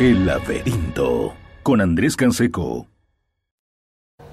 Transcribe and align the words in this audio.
El 0.00 0.24
laberinto 0.24 1.34
con 1.62 1.82
Andrés 1.82 2.16
Canseco. 2.16 2.86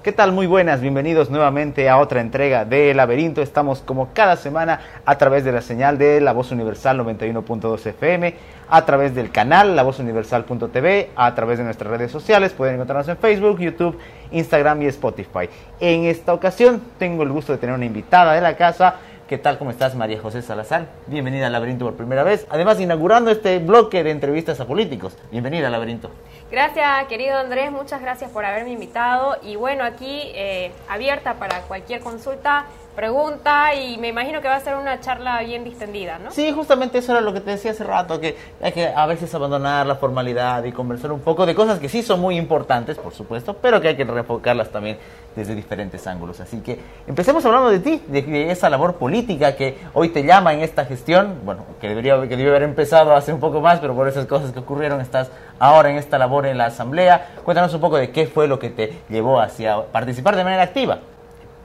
¿Qué 0.02 0.12
tal? 0.12 0.32
Muy 0.32 0.46
buenas, 0.46 0.80
bienvenidos 0.80 1.28
nuevamente 1.28 1.90
a 1.90 1.98
otra 1.98 2.22
entrega 2.22 2.64
de 2.64 2.90
El 2.90 2.96
Laberinto. 2.96 3.42
Estamos 3.42 3.80
como 3.80 4.14
cada 4.14 4.36
semana 4.36 4.80
a 5.04 5.18
través 5.18 5.44
de 5.44 5.52
la 5.52 5.60
señal 5.60 5.98
de 5.98 6.22
La 6.22 6.32
Voz 6.32 6.52
Universal 6.52 6.98
91.2 6.98 7.84
FM, 7.84 8.34
a 8.70 8.86
través 8.86 9.14
del 9.14 9.30
canal 9.30 9.76
La 9.76 9.82
Voz 9.82 9.98
Universal.tv, 9.98 11.10
a 11.14 11.34
través 11.34 11.58
de 11.58 11.64
nuestras 11.64 11.90
redes 11.90 12.10
sociales. 12.10 12.54
Pueden 12.54 12.76
encontrarnos 12.76 13.08
en 13.08 13.18
Facebook, 13.18 13.58
YouTube, 13.58 13.98
Instagram 14.30 14.80
y 14.80 14.86
Spotify. 14.86 15.50
En 15.80 16.04
esta 16.04 16.32
ocasión 16.32 16.80
tengo 16.98 17.24
el 17.24 17.28
gusto 17.28 17.52
de 17.52 17.58
tener 17.58 17.74
una 17.74 17.84
invitada 17.84 18.32
de 18.32 18.40
la 18.40 18.56
casa 18.56 18.94
¿Qué 19.28 19.36
tal? 19.36 19.58
¿Cómo 19.58 19.70
estás, 19.70 19.94
María 19.94 20.18
José 20.18 20.40
Salazar? 20.40 20.86
Bienvenida 21.06 21.48
al 21.48 21.52
Laberinto 21.52 21.84
por 21.84 21.96
primera 21.96 22.22
vez. 22.22 22.46
Además, 22.48 22.80
inaugurando 22.80 23.30
este 23.30 23.58
bloque 23.58 24.02
de 24.02 24.10
entrevistas 24.10 24.58
a 24.58 24.66
políticos. 24.66 25.18
Bienvenida 25.30 25.66
al 25.66 25.72
Laberinto. 25.72 26.10
Gracias, 26.50 27.06
querido 27.08 27.36
Andrés. 27.36 27.70
Muchas 27.70 28.00
gracias 28.00 28.30
por 28.30 28.46
haberme 28.46 28.72
invitado. 28.72 29.36
Y 29.42 29.56
bueno, 29.56 29.84
aquí 29.84 30.32
eh, 30.34 30.72
abierta 30.88 31.34
para 31.34 31.60
cualquier 31.60 32.00
consulta 32.00 32.64
pregunta 32.98 33.76
y 33.76 33.96
me 33.96 34.08
imagino 34.08 34.40
que 34.40 34.48
va 34.48 34.56
a 34.56 34.60
ser 34.60 34.74
una 34.74 34.98
charla 34.98 35.40
bien 35.42 35.62
distendida, 35.62 36.18
¿no? 36.18 36.32
Sí, 36.32 36.50
justamente 36.50 36.98
eso 36.98 37.12
era 37.12 37.20
lo 37.20 37.32
que 37.32 37.40
te 37.40 37.52
decía 37.52 37.70
hace 37.70 37.84
rato, 37.84 38.20
que 38.20 38.36
hay 38.60 38.72
que 38.72 38.88
a 38.88 39.06
veces 39.06 39.32
abandonar 39.36 39.86
la 39.86 39.94
formalidad 39.94 40.64
y 40.64 40.72
conversar 40.72 41.12
un 41.12 41.20
poco 41.20 41.46
de 41.46 41.54
cosas 41.54 41.78
que 41.78 41.88
sí 41.88 42.02
son 42.02 42.18
muy 42.18 42.36
importantes, 42.36 42.98
por 42.98 43.14
supuesto, 43.14 43.54
pero 43.54 43.80
que 43.80 43.86
hay 43.86 43.96
que 43.96 44.02
reenfocarlas 44.02 44.70
también 44.70 44.98
desde 45.36 45.54
diferentes 45.54 46.08
ángulos. 46.08 46.40
Así 46.40 46.58
que 46.58 46.80
empecemos 47.06 47.44
hablando 47.44 47.70
de 47.70 47.78
ti, 47.78 48.02
de, 48.08 48.50
esa 48.50 48.68
labor 48.68 48.96
política 48.96 49.54
que 49.54 49.78
hoy 49.94 50.08
te 50.08 50.24
llama 50.24 50.52
en 50.52 50.62
esta 50.62 50.84
gestión, 50.84 51.38
bueno, 51.44 51.66
que 51.80 51.88
debería 51.88 52.20
que 52.22 52.36
debe 52.36 52.50
haber 52.50 52.64
empezado 52.64 53.14
hace 53.14 53.32
un 53.32 53.38
poco 53.38 53.60
más, 53.60 53.78
pero 53.78 53.94
por 53.94 54.08
esas 54.08 54.26
cosas 54.26 54.50
que 54.50 54.58
ocurrieron 54.58 55.00
estás 55.00 55.30
ahora 55.60 55.88
en 55.88 55.98
esta 55.98 56.18
labor 56.18 56.46
en 56.46 56.58
la 56.58 56.66
Asamblea. 56.66 57.28
Cuéntanos 57.44 57.72
un 57.74 57.80
poco 57.80 57.96
de 57.96 58.10
qué 58.10 58.26
fue 58.26 58.48
lo 58.48 58.58
que 58.58 58.70
te 58.70 58.98
llevó 59.08 59.40
hacia 59.40 59.84
participar 59.84 60.34
de 60.34 60.42
manera 60.42 60.64
activa 60.64 60.98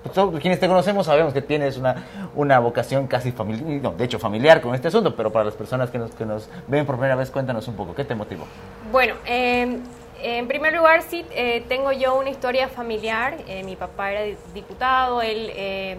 todos 0.10 0.40
quienes 0.40 0.60
te 0.60 0.68
conocemos 0.68 1.06
sabemos 1.06 1.34
que 1.34 1.42
tienes 1.42 1.78
una, 1.78 2.06
una 2.36 2.60
vocación 2.60 3.08
casi 3.08 3.32
familiar, 3.32 3.96
de 3.96 4.04
hecho 4.04 4.20
familiar 4.20 4.62
con 4.62 4.76
este 4.76 4.90
asunto, 4.90 5.16
pero 5.16 5.32
para 5.32 5.46
las 5.46 5.56
personas 5.56 5.90
que 5.90 5.98
nos, 5.98 6.12
que 6.12 6.26
nos 6.26 6.50
ven 6.68 6.86
por 6.86 6.96
primera 6.96 7.16
vez, 7.16 7.32
cuéntanos 7.32 7.68
un 7.68 7.76
poco, 7.76 7.96
¿qué 7.96 8.04
te 8.04 8.16
motivó? 8.16 8.46
Bueno, 8.92 9.16
em, 9.26 9.82
en 10.22 10.48
primer 10.48 10.74
lugar, 10.74 11.02
sí, 11.02 11.26
eh, 11.32 11.66
tengo 11.68 11.92
yo 11.92 12.16
una 12.16 12.30
historia 12.30 12.68
familiar. 12.68 13.38
Eh, 13.48 13.64
mi 13.64 13.76
papá 13.76 14.12
era 14.12 14.38
diputado, 14.54 15.22
él 15.22 15.52
eh, 15.56 15.98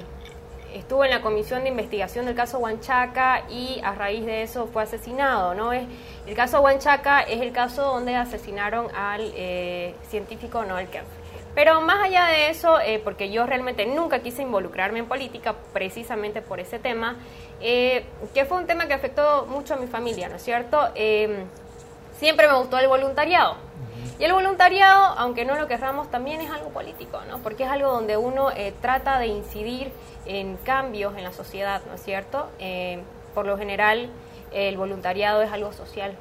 estuvo 0.75 1.05
en 1.05 1.11
la 1.11 1.21
comisión 1.21 1.63
de 1.63 1.69
investigación 1.71 2.27
del 2.27 2.35
caso 2.35 2.59
Huanchaca 2.59 3.45
y 3.51 3.81
a 3.83 3.95
raíz 3.95 4.25
de 4.25 4.43
eso 4.43 4.67
fue 4.67 4.83
asesinado. 4.83 5.55
¿no? 5.55 5.73
El 5.73 5.89
caso 6.35 6.61
Huanchaca 6.61 7.21
es 7.21 7.41
el 7.41 7.53
caso 7.53 7.83
donde 7.83 8.17
asesinaron 8.17 8.87
al 8.95 9.33
científico 10.09 10.65
Noel 10.65 10.89
Kempf. 10.89 11.24
Pero 11.55 11.81
más 11.81 12.05
allá 12.05 12.27
de 12.27 12.51
eso, 12.51 12.81
eh, 12.81 13.01
porque 13.03 13.31
yo 13.31 13.47
realmente 13.47 13.87
nunca 13.87 14.21
quise 14.21 14.43
involucrarme 14.43 14.99
en 14.99 15.07
política 15.07 15.55
precisamente 15.73 16.43
por 16.43 16.59
ese 16.59 16.81
tema, 16.81 17.17
eh, 17.61 18.05
que 18.35 18.45
fue 18.45 18.59
un 18.59 18.67
tema 18.67 18.87
que 18.87 18.95
afectó 18.95 19.47
mucho 19.47 19.75
a 19.75 19.77
mi 19.77 19.87
familia, 19.87 20.29
¿no 20.29 20.37
es 20.37 20.43
cierto? 20.43 20.89
Em, 20.97 21.45
siempre 22.19 22.49
me 22.49 22.55
gustó 22.55 22.79
el 22.79 22.89
voluntariado. 22.89 23.57
Y 24.19 24.25
el 24.25 24.33
voluntariado, 24.33 25.15
aunque 25.17 25.45
no 25.45 25.55
lo 25.55 25.69
querramos, 25.69 26.11
también 26.11 26.41
es 26.41 26.51
algo 26.51 26.71
político, 26.71 27.21
¿no? 27.29 27.39
Porque 27.39 27.65
es 27.65 27.71
algo 27.71 27.91
donde 27.91 28.17
uno 28.17 28.51
eh, 28.51 28.75
trata 28.81 29.19
de 29.19 29.29
incidir 29.29 29.93
en 30.27 30.57
cambios 30.57 31.17
en 31.17 31.23
la 31.23 31.33
sociedad, 31.33 31.83
¿no 31.87 31.95
es 31.95 32.03
cierto? 32.03 32.49
por 33.35 33.47
lo 33.47 33.59
general, 33.59 34.11
el 34.53 34.77
voluntariado 34.77 35.43
es 35.43 35.51
algo 35.51 35.73
social, 35.73 36.15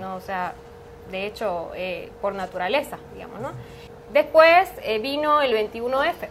¿no? 0.00 0.16
O 0.16 0.20
sea, 0.20 0.54
de 1.12 1.26
hecho, 1.26 1.70
por 2.20 2.34
naturaleza, 2.34 2.98
digamos, 3.14 3.40
¿no? 3.40 3.52
Después 4.12 4.68
eh, 4.82 4.98
vino 4.98 5.40
el 5.40 5.54
21F, 5.54 6.28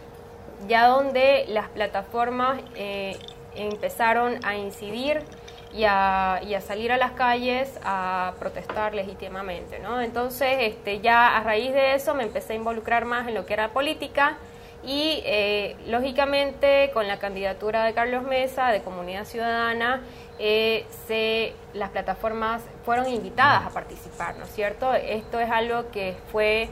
ya 0.68 0.86
donde 0.86 1.46
las 1.48 1.68
plataformas 1.68 2.60
eh, 2.74 3.16
empezaron 3.54 4.38
a 4.44 4.56
incidir 4.56 5.22
y 5.72 5.84
a, 5.84 6.40
salir 6.66 6.92
a 6.92 6.98
las 6.98 7.12
calles 7.12 7.78
a 7.82 8.34
protestar 8.38 8.94
legítimamente, 8.94 9.78
¿no? 9.78 10.00
Entonces, 10.00 10.56
este, 10.60 11.00
ya 11.00 11.36
a 11.36 11.42
raíz 11.42 11.72
de 11.72 11.94
eso 11.94 12.14
me 12.14 12.24
empecé 12.24 12.54
a 12.54 12.56
involucrar 12.56 13.04
más 13.04 13.28
en 13.28 13.34
lo 13.34 13.46
que 13.46 13.54
era 13.54 13.68
política 13.68 14.36
y, 14.82 15.22
eh, 15.24 15.76
lógicamente, 15.86 16.90
con 16.92 17.06
la 17.06 17.18
candidatura 17.18 17.84
de 17.84 17.94
Carlos 17.94 18.24
Mesa, 18.24 18.68
de 18.68 18.82
Comunidad 18.82 19.24
Ciudadana, 19.24 20.02
se, 21.06 21.52
las 21.74 21.90
plataformas 21.90 22.62
fueron 22.84 23.08
invitadas 23.08 23.66
a 23.66 23.70
participar, 23.70 24.36
¿no 24.36 24.44
es 24.44 24.50
cierto? 24.50 24.94
Esto 24.94 25.38
es 25.38 25.50
algo 25.50 25.90
que 25.90 26.16
fue 26.32 26.70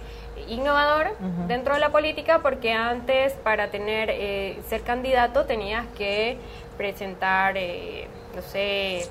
innovador 0.49 1.17
dentro 1.47 1.75
de 1.75 1.81
la 1.81 1.91
política 1.91 2.39
porque 2.41 2.73
antes 2.73 3.33
para 3.35 3.71
tener 3.71 4.09
eh, 4.11 4.59
ser 4.69 4.83
candidato 4.83 5.45
tenías 5.45 5.87
que 5.99 6.39
presentar, 6.79 7.57
eh, 7.57 8.07
no 8.35 8.41
sé, 8.43 9.07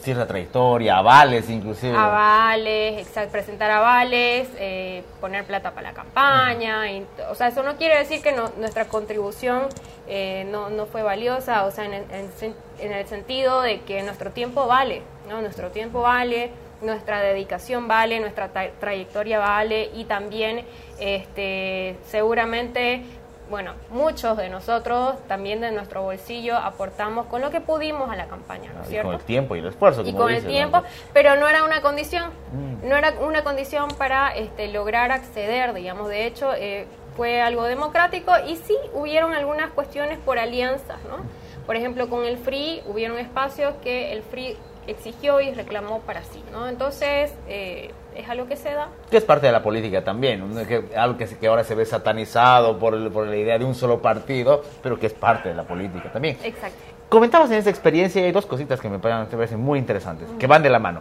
cierta 0.00 0.26
trayectoria, 0.26 0.98
avales 0.98 1.48
inclusive. 1.50 1.96
Avales, 1.96 3.06
exacto, 3.06 3.32
presentar 3.32 3.70
avales, 3.70 4.48
eh, 4.58 5.02
poner 5.20 5.44
plata 5.44 5.72
para 5.72 5.90
la 5.90 5.94
campaña. 5.94 6.82
o 7.30 7.34
sea, 7.34 7.48
eso 7.48 7.62
no 7.62 7.76
quiere 7.76 7.98
decir 7.98 8.22
que 8.22 8.32
nuestra 8.32 8.86
contribución 8.86 9.68
no, 10.50 10.70
no, 10.70 10.86
fue 10.86 11.02
valiosa, 11.02 11.66
o 11.66 11.70
sea, 11.70 11.84
en, 11.84 11.92
en, 11.92 12.92
el 12.92 13.06
sentido 13.06 13.60
de 13.60 13.80
que 13.80 14.02
nuestro 14.02 14.30
tiempo 14.30 14.66
vale, 14.66 15.02
¿no? 15.28 15.42
Nuestro 15.42 15.70
tiempo 15.70 16.00
vale 16.00 16.50
nuestra 16.80 17.20
dedicación 17.20 17.88
vale, 17.88 18.20
nuestra 18.20 18.50
trayectoria 18.78 19.38
vale 19.38 19.90
y 19.94 20.04
también 20.04 20.64
este, 20.98 21.96
seguramente, 22.06 23.02
bueno, 23.50 23.72
muchos 23.90 24.36
de 24.36 24.48
nosotros 24.48 25.16
también 25.26 25.60
de 25.60 25.70
nuestro 25.70 26.02
bolsillo 26.02 26.56
aportamos 26.56 27.26
con 27.26 27.40
lo 27.40 27.50
que 27.50 27.60
pudimos 27.60 28.10
a 28.10 28.16
la 28.16 28.26
campaña, 28.26 28.72
¿no 28.72 28.82
es 28.82 28.88
cierto? 28.88 29.08
con 29.08 29.16
el 29.16 29.24
tiempo 29.24 29.56
y 29.56 29.60
el 29.60 29.66
esfuerzo. 29.66 30.02
y 30.04 30.12
con 30.12 30.30
el 30.30 30.44
tiempo, 30.44 30.82
pero 31.12 31.36
no 31.36 31.48
era 31.48 31.64
una 31.64 31.80
condición, 31.80 32.30
mm. 32.52 32.88
no 32.88 32.96
era 32.96 33.14
una 33.20 33.44
condición 33.44 33.88
para 33.96 34.34
este, 34.36 34.68
lograr 34.68 35.12
acceder, 35.12 35.72
digamos, 35.72 36.08
de 36.08 36.26
hecho 36.26 36.52
eh, 36.54 36.86
fue 37.16 37.40
algo 37.40 37.64
democrático 37.64 38.32
y 38.46 38.56
sí 38.56 38.76
hubieron 38.94 39.32
algunas 39.32 39.70
cuestiones 39.72 40.18
por 40.18 40.38
alianzas, 40.38 40.98
¿no? 41.08 41.16
Por 41.66 41.76
ejemplo, 41.76 42.08
con 42.08 42.24
el 42.24 42.38
FRI 42.38 42.82
hubieron 42.86 43.18
espacios 43.18 43.74
que 43.82 44.12
el 44.12 44.20
FRI 44.20 44.56
exigió 44.86 45.40
y 45.40 45.52
reclamó 45.52 46.00
para 46.00 46.22
sí, 46.22 46.42
¿no? 46.52 46.68
Entonces, 46.68 47.34
eh, 47.46 47.90
es 48.18 48.28
algo 48.28 48.46
que 48.46 48.56
se 48.56 48.72
da. 48.72 48.88
Que 49.10 49.16
es 49.16 49.24
parte 49.24 49.46
de 49.46 49.52
la 49.52 49.62
política 49.62 50.02
también, 50.02 50.42
algo 50.96 51.16
que, 51.16 51.26
que, 51.26 51.46
ahora 51.46 51.62
se 51.62 51.74
ve 51.74 51.86
satanizado 51.86 52.78
por, 52.78 53.12
por 53.12 53.26
la 53.26 53.36
idea 53.36 53.58
de 53.58 53.64
un 53.64 53.74
solo 53.74 54.02
partido, 54.02 54.62
pero 54.82 54.98
que 54.98 55.06
es 55.06 55.14
parte 55.14 55.48
de 55.48 55.54
la 55.54 55.62
política 55.62 56.10
también. 56.12 56.36
Exacto. 56.42 56.78
Comentamos 57.08 57.50
en 57.50 57.58
esa 57.58 57.70
experiencia 57.70 58.20
y 58.20 58.24
hay 58.24 58.32
dos 58.32 58.44
cositas 58.44 58.80
que 58.80 58.88
me 58.90 58.98
parecen 58.98 59.60
muy 59.60 59.78
interesantes, 59.78 60.28
que 60.38 60.46
van 60.46 60.62
de 60.62 60.68
la 60.68 60.78
mano. 60.78 61.00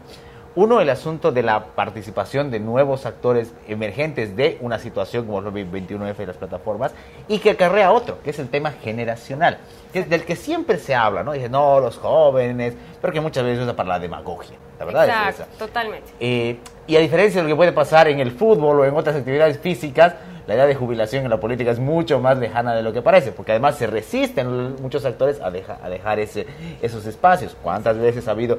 Uno, 0.57 0.81
el 0.81 0.89
asunto 0.89 1.31
de 1.31 1.43
la 1.43 1.65
participación 1.65 2.49
de 2.49 2.59
nuevos 2.59 3.05
actores 3.05 3.53
emergentes 3.67 4.35
de 4.35 4.57
una 4.59 4.79
situación 4.79 5.27
como 5.27 5.37
el 5.37 5.45
21F 5.53 6.15
y 6.19 6.25
las 6.25 6.37
plataformas, 6.37 6.93
y 7.27 7.37
que 7.37 7.51
acarrea 7.51 7.91
otro, 7.91 8.23
que 8.23 8.31
es 8.31 8.39
el 8.39 8.49
tema 8.49 8.71
generacional, 8.71 9.59
que 9.93 9.99
es 9.99 10.09
del 10.09 10.25
que 10.25 10.35
siempre 10.35 10.79
se 10.79 10.95
habla, 10.95 11.21
¿no? 11.21 11.33
Dice, 11.33 11.47
no, 11.47 11.79
los 11.79 11.97
jóvenes, 11.97 12.73
pero 12.99 13.13
que 13.13 13.21
muchas 13.21 13.43
veces 13.43 13.65
usa 13.65 13.75
para 13.75 13.89
la 13.89 13.99
demagogia, 13.99 14.57
la 14.79 14.85
verdad 14.85 15.05
Exacto, 15.05 15.29
es 15.29 15.35
esa. 15.35 15.59
totalmente. 15.59 16.09
Eh, 16.19 16.57
y 16.87 16.95
a 16.95 17.01
diferencia 17.01 17.39
de 17.39 17.47
lo 17.47 17.53
que 17.53 17.55
puede 17.55 17.71
pasar 17.71 18.07
en 18.07 18.19
el 18.19 18.31
fútbol 18.31 18.79
o 18.79 18.85
en 18.85 18.95
otras 18.95 19.15
actividades 19.15 19.59
físicas, 19.59 20.15
la 20.47 20.53
edad 20.53 20.67
de 20.67 20.75
jubilación 20.75 21.25
en 21.25 21.29
la 21.29 21.39
política 21.39 21.71
es 21.71 21.79
mucho 21.79 22.19
más 22.19 22.37
lejana 22.37 22.73
de 22.73 22.81
lo 22.81 22.93
que 22.93 23.01
parece, 23.01 23.31
porque 23.31 23.51
además 23.51 23.75
se 23.75 23.85
resisten 23.85 24.75
muchos 24.81 25.03
actores 25.05 25.41
a, 25.41 25.47
a 25.47 25.89
dejar 25.89 26.19
ese, 26.19 26.47
esos 26.81 27.05
espacios. 27.05 27.55
¿Cuántas 27.61 27.97
veces 27.97 28.27
ha 28.27 28.31
habido 28.31 28.57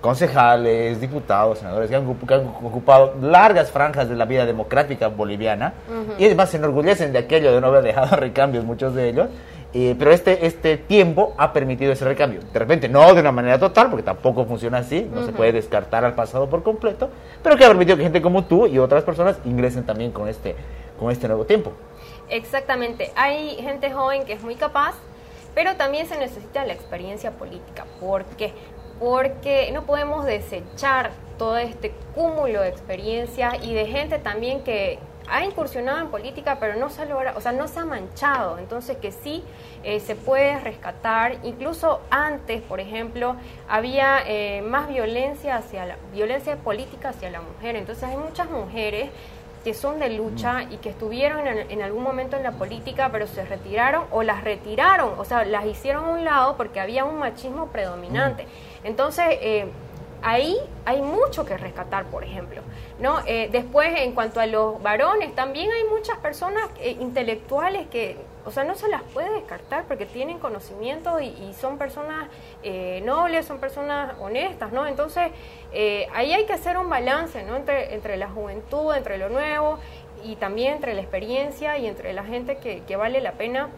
concejales, 0.00 1.00
diputados, 1.00 1.58
senadores 1.58 1.88
que 1.88 1.96
han, 1.96 2.06
ocupado 2.06 3.14
largas 3.22 3.70
franjas 3.70 4.08
de 4.08 4.16
la 4.16 4.26
vida 4.26 4.44
democrática 4.44 5.08
boliviana 5.08 5.72
y 6.18 6.26
además 6.26 6.50
se 6.50 6.58
enorgullecen 6.58 7.12
de 7.12 7.18
aquello 7.18 7.52
de 7.52 7.60
no 7.60 7.68
haber 7.68 7.82
dejado 7.82 8.16
recambios 8.16 8.64
muchos 8.64 8.94
de 8.94 9.08
ellos? 9.08 9.28
Eh, 9.72 9.94
pero 9.96 10.10
este, 10.10 10.46
este 10.46 10.78
tiempo 10.78 11.32
ha 11.38 11.52
permitido 11.52 11.92
ese 11.92 12.04
recambio. 12.04 12.40
De 12.52 12.58
repente, 12.58 12.88
no 12.88 13.14
de 13.14 13.20
una 13.20 13.30
manera 13.30 13.58
total, 13.58 13.88
porque 13.88 14.02
tampoco 14.02 14.44
funciona 14.44 14.78
así, 14.78 15.08
no 15.14 15.24
se 15.24 15.32
puede 15.32 15.52
descartar 15.52 16.04
al 16.04 16.14
pasado 16.14 16.50
por 16.50 16.64
completo, 16.64 17.08
pero 17.40 17.56
que 17.56 17.64
ha 17.64 17.68
permitido 17.68 17.96
que 17.96 18.02
gente 18.02 18.20
como 18.20 18.44
tú 18.44 18.66
y 18.66 18.78
otras 18.78 19.04
personas 19.04 19.38
ingresen 19.44 19.84
también 19.84 20.10
con 20.10 20.28
este, 20.28 20.56
con 21.00 21.10
este 21.10 21.26
nuevo 21.26 21.46
tiempo. 21.46 21.72
Exactamente. 22.28 23.10
Hay 23.16 23.56
gente 23.56 23.90
joven 23.90 24.24
que 24.24 24.34
es 24.34 24.42
muy 24.42 24.54
capaz, 24.54 24.94
pero 25.54 25.74
también 25.76 26.06
se 26.06 26.16
necesita 26.18 26.64
la 26.64 26.74
experiencia 26.74 27.32
política. 27.32 27.86
¿Por 27.98 28.24
qué? 28.36 28.52
Porque 29.00 29.70
no 29.72 29.84
podemos 29.84 30.24
desechar 30.26 31.10
todo 31.38 31.56
este 31.56 31.92
cúmulo 32.14 32.60
de 32.60 32.68
experiencias 32.68 33.54
y 33.64 33.74
de 33.74 33.86
gente 33.86 34.18
también 34.18 34.62
que 34.62 34.98
ha 35.28 35.44
incursionado 35.44 36.00
en 36.00 36.08
política, 36.08 36.58
pero 36.60 36.78
no 36.78 36.90
se 36.90 37.06
logra, 37.06 37.34
o 37.36 37.40
sea, 37.40 37.52
no 37.52 37.68
se 37.68 37.80
ha 37.80 37.84
manchado. 37.84 38.58
Entonces 38.58 38.96
que 38.98 39.10
sí 39.10 39.42
eh, 39.82 40.00
se 40.00 40.16
puede 40.16 40.58
rescatar. 40.60 41.36
Incluso 41.44 42.00
antes, 42.10 42.60
por 42.62 42.80
ejemplo, 42.80 43.36
había 43.68 44.22
eh, 44.26 44.60
más 44.62 44.88
violencia 44.88 45.56
hacia 45.56 45.86
la 45.86 45.96
violencia 46.12 46.56
política 46.56 47.10
hacia 47.10 47.30
la 47.30 47.40
mujer. 47.40 47.76
Entonces 47.76 48.04
hay 48.04 48.16
muchas 48.16 48.50
mujeres 48.50 49.10
que 49.64 49.74
son 49.74 49.98
de 49.98 50.10
lucha 50.10 50.62
y 50.70 50.76
que 50.78 50.90
estuvieron 50.90 51.46
en, 51.46 51.82
algún 51.82 52.02
momento 52.02 52.36
en 52.36 52.42
la 52.42 52.52
política, 52.52 53.10
pero 53.12 53.26
se 53.26 53.44
retiraron 53.44 54.04
o 54.10 54.22
las 54.22 54.42
retiraron, 54.42 55.18
o 55.18 55.24
sea, 55.24 55.44
las 55.44 55.66
hicieron 55.66 56.04
a 56.04 56.08
un 56.08 56.24
lado 56.24 56.56
porque 56.56 56.80
había 56.80 57.04
un 57.04 57.18
machismo 57.18 57.66
predominante. 57.66 58.46
Entonces, 58.84 59.26
eh, 59.28 59.66
ahí 60.22 60.56
hay 60.84 61.02
mucho 61.02 61.44
que 61.44 61.56
rescatar, 61.56 62.06
por 62.06 62.24
ejemplo. 62.24 62.62
¿no? 62.98 63.20
Eh, 63.26 63.48
después, 63.50 63.88
en 64.00 64.12
cuanto 64.12 64.40
a 64.40 64.46
los 64.46 64.80
varones, 64.82 65.34
también 65.34 65.70
hay 65.70 65.84
muchas 65.84 66.18
personas 66.18 66.68
eh, 66.80 66.96
intelectuales 67.00 67.86
que, 67.88 68.16
o 68.44 68.50
sea, 68.50 68.64
no 68.64 68.74
se 68.74 68.88
las 68.88 69.02
puede 69.02 69.30
descartar 69.30 69.84
porque 69.84 70.06
tienen 70.06 70.38
conocimiento 70.38 71.20
y, 71.20 71.54
son 71.58 71.78
personas 71.78 72.28
eh, 72.62 73.02
nobles, 73.04 73.46
son 73.46 73.58
personas 73.58 74.14
honestas, 74.20 74.72
¿no? 74.72 74.86
Entonces, 74.86 75.30
ahí 76.14 76.32
hay 76.32 76.46
que 76.46 76.52
hacer 76.52 76.76
un 76.78 76.88
balance, 76.88 77.42
¿no? 77.42 77.56
Entre, 77.56 77.94
entre 77.94 78.16
la 78.16 78.28
juventud, 78.28 78.94
entre 78.94 79.18
lo 79.18 79.28
nuevo 79.28 79.78
y 80.22 80.36
también 80.36 80.74
entre 80.74 80.94
la 80.94 81.00
experiencia 81.00 81.78
y 81.78 81.86
entre 81.86 82.12
la 82.12 82.24
gente 82.24 82.58
que, 82.58 82.82
que 82.82 82.96
vale 82.96 83.20
la 83.20 83.32
pena 83.32 83.70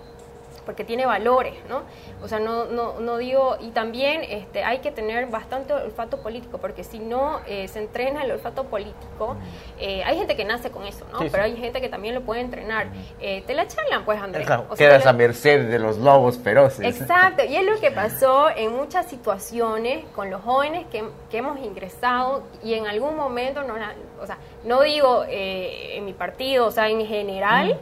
porque 0.65 0.85
tiene 0.85 1.07
valores, 1.07 1.55
¿no? 1.69 1.83
O 2.23 2.29
sea, 2.29 2.39
no, 2.39 2.67
no, 2.67 3.01
no 3.01 3.17
digo, 3.17 3.57
y 3.61 3.71
también 3.71 4.23
este, 4.29 4.65
hay 4.65 4.79
que 4.79 4.91
tener 4.91 5.27
bastante 5.27 5.73
olfato 5.73 6.19
político, 6.23 6.59
porque 6.59 6.85
si 6.85 6.99
no 6.99 7.41
eh, 7.47 7.69
se 7.69 7.81
entrena 7.81 8.23
el 8.25 8.33
olfato 8.33 8.65
político, 8.65 9.37
eh, 9.79 10.03
hay 10.05 10.17
gente 10.19 10.37
que 10.37 10.45
nace 10.45 10.71
con 10.71 10.85
eso, 10.85 11.05
¿no? 11.13 11.19
Pero 11.19 11.43
hay 11.43 11.57
gente 11.57 11.81
que 11.81 11.89
también 11.89 12.15
lo 12.15 12.23
puede 12.23 12.41
entrenar. 12.41 12.89
Eh, 13.21 13.43
te 13.47 13.55
la 13.55 13.67
charlan, 13.67 14.05
pues, 14.05 14.21
Andrés. 14.21 14.49
O 14.69 14.75
quedas 14.75 15.07
a 15.07 15.13
merced 15.13 15.69
de 15.69 15.79
los 15.79 15.99
lobos 15.99 16.39
feroces. 16.39 17.01
Exacto, 17.01 17.45
y 17.45 17.57
es 17.57 17.65
lo 17.65 17.79
que 17.81 17.91
pasó 17.91 18.49
en 18.51 18.75
muchas 18.75 19.07
situaciones 19.07 20.05
con 20.15 20.31
los 20.31 20.43
jóvenes 20.43 20.87
que, 20.91 21.05
que 21.31 21.39
hemos 21.39 21.59
ingresado 21.59 22.45
y 22.63 22.75
en 22.75 22.87
algún 22.87 23.17
momento, 23.17 23.63
no, 23.63 23.75
o 24.21 24.27
sea, 24.27 24.39
no 24.65 24.83
digo 24.83 25.25
en 25.29 26.05
mi 26.05 26.13
partido, 26.13 26.67
o 26.67 26.71
sea, 26.71 26.89
en 26.89 27.05
general, 27.07 27.79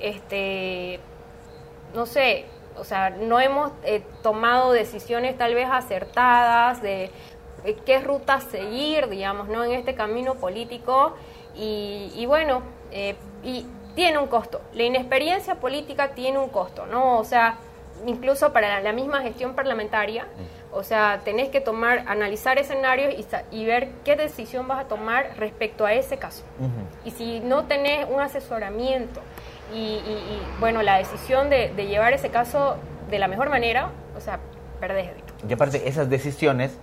este 0.00 1.00
no 1.94 2.06
sé, 2.06 2.46
o 2.76 2.84
sea, 2.84 3.10
no 3.10 3.40
hemos 3.40 3.72
eh, 3.84 4.02
tomado 4.22 4.72
decisiones 4.72 5.38
tal 5.38 5.54
vez 5.54 5.68
acertadas 5.70 6.82
de 6.82 7.10
qué 7.86 8.00
ruta 8.00 8.40
seguir, 8.40 9.08
digamos, 9.08 9.48
¿no? 9.48 9.64
En 9.64 9.72
este 9.72 9.94
camino 9.94 10.34
político 10.34 11.14
y, 11.56 12.24
bueno, 12.26 12.62
eh, 12.90 13.14
y 13.42 13.66
tiene 13.94 14.18
un 14.18 14.26
costo. 14.26 14.60
La 14.74 14.82
inexperiencia 14.82 15.56
política 15.56 16.10
tiene 16.10 16.38
un 16.38 16.48
costo, 16.48 16.86
¿no? 16.86 17.18
O 17.18 17.24
sea, 17.24 17.58
incluso 18.06 18.52
para 18.52 18.80
la 18.80 18.92
misma 18.92 19.22
gestión 19.22 19.54
parlamentaria, 19.54 20.26
o 20.72 20.82
sea, 20.82 21.20
tenés 21.24 21.48
que 21.50 21.60
tomar, 21.60 22.04
analizar 22.08 22.58
escenarios 22.58 23.14
y, 23.52 23.64
ver 23.64 23.90
qué 24.04 24.16
decisión 24.16 24.66
vas 24.66 24.84
a 24.84 24.88
tomar 24.88 25.36
respecto 25.38 25.86
a 25.86 25.94
ese 25.94 26.18
caso. 26.18 26.42
Y 27.04 27.12
si 27.12 27.40
no 27.40 27.64
tenés 27.64 28.06
un 28.10 28.20
asesoramiento 28.20 29.20
y, 29.72 30.00
bueno, 30.60 30.82
la 30.82 30.98
decisión 30.98 31.50
de, 31.50 31.72
de, 31.74 31.86
llevar 31.86 32.12
ese 32.12 32.30
caso 32.30 32.76
de 33.10 33.18
la 33.18 33.28
mejor 33.28 33.50
manera, 33.50 33.90
o 34.16 34.20
sea, 34.20 34.38
perdés. 34.80 35.10
Y 35.48 35.52
aparte, 35.52 35.88
esas 35.88 36.08
decisiones 36.08 36.78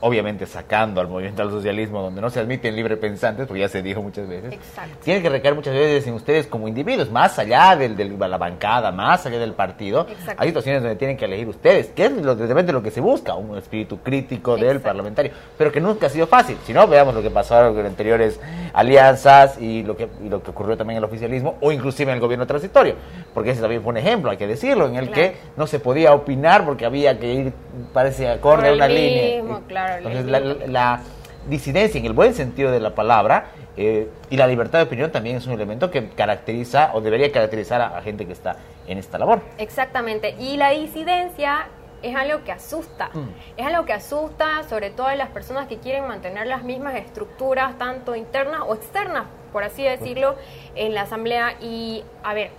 obviamente 0.00 0.46
sacando 0.46 1.00
al 1.00 1.08
movimiento 1.08 1.42
al 1.42 1.50
socialismo, 1.50 2.02
donde 2.02 2.20
no 2.20 2.30
se 2.30 2.40
admiten 2.40 2.76
libre 2.76 2.96
pensantes, 2.96 3.46
porque 3.46 3.60
ya 3.60 3.68
se 3.68 3.82
dijo 3.82 4.02
muchas 4.02 4.28
veces, 4.28 4.52
Exacto. 4.52 4.98
tiene 5.02 5.22
que 5.22 5.28
recaer 5.28 5.54
muchas 5.54 5.74
veces 5.74 6.06
en 6.06 6.14
ustedes 6.14 6.46
como 6.46 6.68
individuos, 6.68 7.10
más 7.10 7.38
allá 7.38 7.74
de 7.76 7.88
la 8.28 8.38
bancada, 8.38 8.92
más 8.92 9.26
allá 9.26 9.38
del 9.38 9.54
partido. 9.54 10.06
Hay 10.36 10.48
situaciones 10.48 10.82
donde 10.82 10.96
tienen 10.96 11.16
que 11.16 11.24
elegir 11.24 11.48
ustedes, 11.48 11.88
que 11.88 12.06
es 12.06 12.12
lo, 12.12 12.34
lo 12.34 12.82
que 12.82 12.90
se 12.90 13.00
busca, 13.00 13.34
un 13.34 13.56
espíritu 13.56 13.98
crítico 13.98 14.56
del 14.56 14.80
parlamentario, 14.80 15.32
pero 15.56 15.72
que 15.72 15.80
nunca 15.80 16.06
ha 16.06 16.10
sido 16.10 16.26
fácil. 16.26 16.56
Si 16.64 16.72
no, 16.72 16.86
veamos 16.86 17.14
lo 17.14 17.22
que 17.22 17.30
pasó 17.30 17.74
con 17.74 17.84
anteriores 17.84 18.40
alianzas 18.72 19.60
y 19.60 19.82
lo, 19.82 19.96
que, 19.96 20.08
lo 20.28 20.42
que 20.42 20.50
ocurrió 20.50 20.76
también 20.76 20.98
en 20.98 21.04
el 21.04 21.08
oficialismo, 21.08 21.56
o 21.60 21.72
inclusive 21.72 22.10
en 22.10 22.16
el 22.16 22.20
gobierno 22.20 22.46
transitorio, 22.46 22.94
porque 23.34 23.50
ese 23.50 23.60
también 23.60 23.82
fue 23.82 23.90
un 23.90 23.96
ejemplo, 23.96 24.30
hay 24.30 24.36
que 24.36 24.46
decirlo, 24.46 24.86
en 24.86 24.96
el 24.96 25.10
que 25.10 25.36
no 25.56 25.66
se 25.66 25.80
podía 25.80 26.14
opinar 26.14 26.64
porque 26.64 26.86
había 26.86 27.18
que 27.18 27.32
ir, 27.32 27.52
parece, 27.92 28.28
acorde 28.28 28.68
a 28.68 28.72
una 28.72 28.88
línea. 28.88 29.42
Claro 29.66 29.87
entonces, 29.96 30.68
la, 30.68 31.00
disidencia, 31.48 31.98
en 31.98 32.04
el 32.04 32.12
buen 32.12 32.34
sentido 32.34 32.70
de 32.70 32.80
la 32.80 32.94
palabra, 32.94 33.52
eh, 33.76 34.08
y 34.28 34.36
la 34.36 34.46
libertad 34.46 34.80
de 34.80 34.84
opinión 34.84 35.10
también 35.10 35.36
es 35.36 35.46
un 35.46 35.52
elemento 35.52 35.90
que 35.90 36.08
caracteriza 36.10 36.90
o 36.94 37.00
debería 37.00 37.30
caracterizar 37.32 37.80
a, 37.80 38.02
gente 38.02 38.26
que 38.26 38.32
está 38.32 38.56
en 38.86 38.98
esta 38.98 39.18
labor. 39.18 39.40
Exactamente. 39.56 40.34
Y 40.38 40.56
la 40.56 40.70
disidencia 40.70 41.68
es 42.02 42.14
algo 42.14 42.44
que 42.44 42.52
asusta. 42.52 43.10
Mm. 43.14 43.28
Es 43.56 43.66
algo 43.66 43.84
que 43.84 43.92
asusta 43.92 44.64
sobre 44.68 44.90
todo 44.90 45.06
a 45.06 45.14
las 45.14 45.28
personas 45.30 45.68
que 45.68 45.78
quieren 45.78 46.06
mantener 46.06 46.46
las 46.46 46.64
mismas 46.64 46.96
estructuras, 46.96 47.78
tanto 47.78 48.14
internas 48.16 48.62
o 48.66 48.74
externas, 48.74 49.26
por 49.52 49.62
así 49.62 49.84
decirlo, 49.84 50.36
en 50.74 50.94
la 50.94 51.02
asamblea. 51.02 51.54
Y, 51.60 52.02
a 52.24 52.34
ver, 52.34 52.50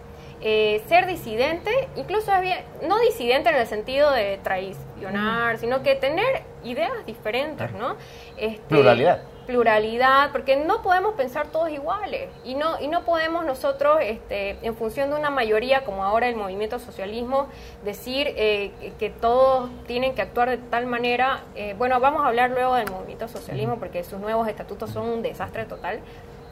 eh, 0.41 0.81
ser 0.87 1.05
disidente, 1.05 1.69
incluso 1.97 2.31
había, 2.31 2.63
no 2.87 2.97
disidente 2.99 3.49
en 3.49 3.55
el 3.55 3.67
sentido 3.67 4.09
de 4.11 4.39
traicionar, 4.41 5.57
sino 5.57 5.83
que 5.83 5.95
tener 5.95 6.43
ideas 6.63 6.91
diferentes, 7.05 7.73
¿no? 7.73 7.97
Este, 8.37 8.61
pluralidad. 8.69 9.21
Pluralidad, 9.47 10.31
porque 10.31 10.55
no 10.55 10.81
podemos 10.81 11.15
pensar 11.15 11.47
todos 11.47 11.69
iguales 11.71 12.29
y 12.45 12.55
no, 12.55 12.79
y 12.79 12.87
no 12.87 13.03
podemos 13.03 13.43
nosotros, 13.43 13.97
este, 14.01 14.57
en 14.61 14.75
función 14.75 15.09
de 15.09 15.17
una 15.17 15.29
mayoría, 15.29 15.83
como 15.83 16.05
ahora 16.05 16.29
el 16.29 16.37
movimiento 16.37 16.79
socialismo, 16.79 17.49
decir 17.83 18.33
eh, 18.37 18.71
que 18.97 19.09
todos 19.09 19.69
tienen 19.87 20.15
que 20.15 20.21
actuar 20.21 20.51
de 20.51 20.57
tal 20.57 20.85
manera. 20.85 21.41
Eh, 21.55 21.75
bueno, 21.77 21.99
vamos 21.99 22.23
a 22.23 22.27
hablar 22.27 22.51
luego 22.51 22.75
del 22.75 22.89
movimiento 22.89 23.27
socialismo 23.27 23.77
porque 23.77 24.05
sus 24.05 24.19
nuevos 24.21 24.47
estatutos 24.47 24.91
son 24.91 25.09
un 25.09 25.21
desastre 25.21 25.65
total 25.65 25.99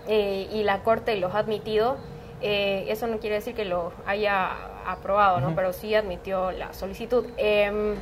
y 0.09 0.63
la 0.63 0.83
Corte 0.83 1.17
los 1.17 1.35
ha 1.35 1.39
admitido. 1.39 1.97
Eh, 2.41 2.85
eso 2.89 3.07
no 3.07 3.17
quiere 3.19 3.35
decir 3.35 3.55
que 3.55 3.65
lo 3.65 3.91
haya 4.05 4.51
aprobado, 4.85 5.39
¿no? 5.39 5.55
Pero 5.55 5.73
sí 5.73 5.95
admitió 5.95 6.51
la 6.51 6.73
solicitud. 6.73 7.25
Em, 7.37 7.95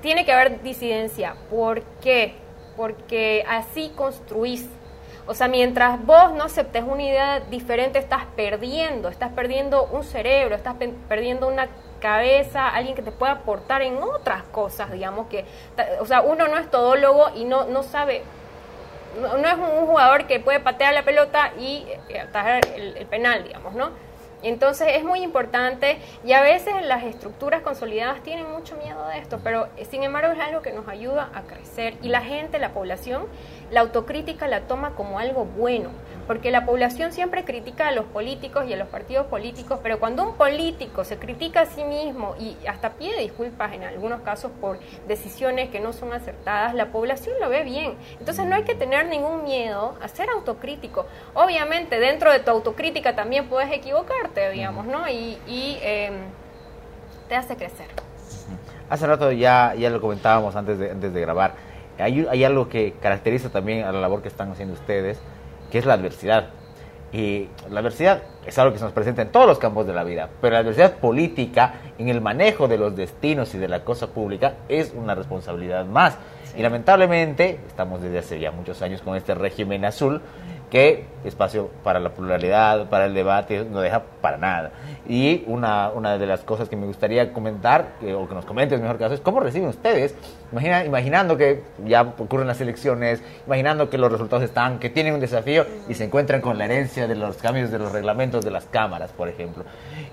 tiene 0.00 0.24
que 0.24 0.32
haber 0.32 0.62
disidencia. 0.62 1.34
¿Por 1.50 1.82
qué? 2.00 2.34
Porque 2.76 3.44
así 3.48 3.92
construís. 3.96 4.68
O 5.26 5.34
sea, 5.34 5.48
mientras 5.48 6.04
vos 6.06 6.32
no 6.32 6.44
aceptes 6.44 6.84
una 6.84 7.02
idea 7.02 7.40
diferente, 7.40 7.98
estás 7.98 8.24
perdiendo, 8.34 9.08
estás 9.08 9.32
perdiendo 9.32 9.84
un 9.84 10.02
cerebro, 10.04 10.54
estás 10.54 10.76
perdiendo 11.06 11.48
una 11.48 11.68
cabeza, 12.00 12.68
alguien 12.68 12.94
que 12.94 13.02
te 13.02 13.12
pueda 13.12 13.32
aportar 13.32 13.82
en 13.82 13.98
otras 14.02 14.44
cosas, 14.44 14.90
digamos 14.90 15.26
que, 15.26 15.44
o 16.00 16.06
sea, 16.06 16.22
uno 16.22 16.48
no 16.48 16.56
es 16.56 16.70
todólogo 16.70 17.26
y 17.34 17.44
no, 17.44 17.66
no 17.66 17.82
sabe 17.82 18.22
no, 19.20 19.48
es 19.48 19.54
un 19.54 19.86
jugador 19.86 20.26
que 20.26 20.40
puede 20.40 20.60
patear 20.60 20.94
la 20.94 21.04
pelota 21.04 21.52
y 21.58 21.86
eh, 22.08 22.20
atajar 22.20 22.60
el, 22.74 23.06
penal, 23.06 23.44
digamos, 23.44 23.74
¿no? 23.74 23.90
Entonces 24.42 24.88
es 24.92 25.02
muy 25.02 25.20
importante 25.20 25.98
y 26.24 26.32
a 26.32 26.40
veces 26.40 26.74
las 26.82 27.02
estructuras 27.02 27.62
consolidadas 27.62 28.22
tienen 28.22 28.48
mucho 28.48 28.76
miedo 28.76 29.08
de 29.08 29.18
esto, 29.18 29.40
pero 29.42 29.68
eh, 29.76 29.84
sin 29.84 30.04
embargo 30.04 30.32
es 30.32 30.38
algo 30.38 30.62
que 30.62 30.72
nos 30.72 30.86
ayuda 30.86 31.30
a 31.34 31.42
crecer 31.42 31.94
y 32.02 32.08
la 32.08 32.20
gente, 32.20 32.60
la 32.60 32.70
población, 32.70 33.26
la 33.70 33.80
autocrítica 33.80 34.48
la 34.48 34.62
toma 34.62 34.94
como 34.94 35.18
algo 35.18 35.44
bueno 35.44 35.90
porque 36.28 36.50
la 36.50 36.66
población 36.66 37.10
siempre 37.10 37.44
critica 37.44 37.88
a 37.88 37.92
los 37.92 38.04
políticos 38.04 38.66
y 38.68 38.74
a 38.74 38.76
los 38.76 38.88
partidos 38.88 39.26
políticos, 39.26 39.80
pero 39.82 39.98
cuando 39.98 40.22
un 40.22 40.34
político 40.34 41.02
se 41.02 41.18
critica 41.18 41.62
a 41.62 41.66
sí 41.66 41.82
mismo 41.84 42.36
y 42.38 42.54
hasta 42.68 42.90
pide 42.90 43.18
disculpas 43.18 43.72
en 43.72 43.82
algunos 43.82 44.20
casos 44.20 44.52
por 44.60 44.78
decisiones 45.08 45.70
que 45.70 45.80
no 45.80 45.94
son 45.94 46.12
acertadas, 46.12 46.74
la 46.74 46.92
población 46.92 47.34
lo 47.40 47.48
ve 47.48 47.64
bien. 47.64 47.94
Entonces 48.20 48.44
no 48.44 48.54
hay 48.54 48.64
que 48.64 48.74
tener 48.74 49.06
ningún 49.06 49.42
miedo 49.44 49.94
a 50.02 50.08
ser 50.08 50.28
autocrítico. 50.28 51.06
Obviamente 51.32 51.98
dentro 51.98 52.30
de 52.30 52.40
tu 52.40 52.50
autocrítica 52.50 53.16
también 53.16 53.48
puedes 53.48 53.72
equivocarte, 53.72 54.50
digamos, 54.50 54.84
¿no? 54.84 55.08
Y, 55.08 55.38
em, 55.80 56.12
te 57.26 57.36
hace 57.36 57.56
crecer. 57.56 57.86
Hace 58.90 59.06
rato 59.06 59.32
ya, 59.32 59.74
ya 59.74 59.88
lo 59.88 60.00
comentábamos 60.00 60.56
antes 60.56 60.78
de, 60.78 60.90
antes 60.90 61.12
de 61.12 61.20
grabar. 61.22 61.67
Hay, 61.98 62.26
hay 62.28 62.44
algo 62.44 62.68
que 62.68 62.94
caracteriza 63.00 63.50
también 63.50 63.84
a 63.84 63.92
la 63.92 64.00
labor 64.00 64.22
que 64.22 64.28
están 64.28 64.50
haciendo 64.50 64.74
ustedes, 64.74 65.20
que 65.70 65.78
es 65.78 65.86
la 65.86 65.94
adversidad. 65.94 66.50
Y 67.12 67.48
la 67.70 67.80
adversidad 67.80 68.22
es 68.46 68.58
algo 68.58 68.72
que 68.72 68.78
se 68.78 68.84
nos 68.84 68.92
presenta 68.92 69.22
en 69.22 69.32
todos 69.32 69.46
los 69.46 69.58
campos 69.58 69.86
de 69.86 69.94
la 69.94 70.04
vida, 70.04 70.28
pero 70.40 70.54
la 70.54 70.60
adversidad 70.60 70.96
política 70.96 71.74
en 71.98 72.08
el 72.08 72.20
manejo 72.20 72.68
de 72.68 72.76
los 72.76 72.94
destinos 72.94 73.54
y 73.54 73.58
de 73.58 73.68
la 73.68 73.82
cosa 73.82 74.08
pública 74.08 74.54
es 74.68 74.92
una 74.94 75.14
responsabilidad 75.14 75.86
más. 75.86 76.18
Y 76.56 76.62
lamentablemente, 76.62 77.60
estamos 77.66 78.02
desde 78.02 78.18
hace 78.18 78.40
ya 78.40 78.50
muchos 78.50 78.82
años 78.82 79.00
con 79.00 79.16
este 79.16 79.34
régimen 79.34 79.84
azul, 79.84 80.20
que 80.70 81.06
espacio 81.24 81.70
para 81.82 82.00
la 82.00 82.10
pluralidad, 82.10 82.88
para 82.88 83.06
el 83.06 83.14
debate, 83.14 83.64
no 83.64 83.80
deja 83.80 84.02
para 84.20 84.36
nada. 84.36 84.70
Y 85.08 85.42
una, 85.46 85.90
una 85.90 86.18
de 86.18 86.26
las 86.26 86.40
cosas 86.40 86.68
que 86.68 86.76
me 86.76 86.86
gustaría 86.86 87.32
comentar, 87.32 87.92
o 88.14 88.28
que 88.28 88.34
nos 88.34 88.44
comentes 88.44 88.80
mejor 88.80 88.98
caso, 88.98 89.14
es 89.14 89.20
cómo 89.20 89.40
reciben 89.40 89.68
ustedes, 89.68 90.14
imagina, 90.52 90.84
imaginando 90.84 91.36
que 91.36 91.62
ya 91.84 92.02
ocurren 92.02 92.46
las 92.46 92.60
elecciones, 92.60 93.22
imaginando 93.46 93.90
que 93.90 93.98
los 93.98 94.12
resultados 94.12 94.44
están, 94.44 94.78
que 94.78 94.90
tienen 94.90 95.14
un 95.14 95.20
desafío 95.20 95.66
y 95.88 95.94
se 95.94 96.04
encuentran 96.04 96.40
con 96.40 96.58
la 96.58 96.66
herencia 96.66 97.06
de 97.06 97.14
los 97.14 97.36
cambios 97.36 97.70
de 97.70 97.78
los 97.78 97.92
reglamentos 97.92 98.44
de 98.44 98.50
las 98.50 98.66
cámaras, 98.66 99.10
por 99.12 99.28
ejemplo. 99.28 99.64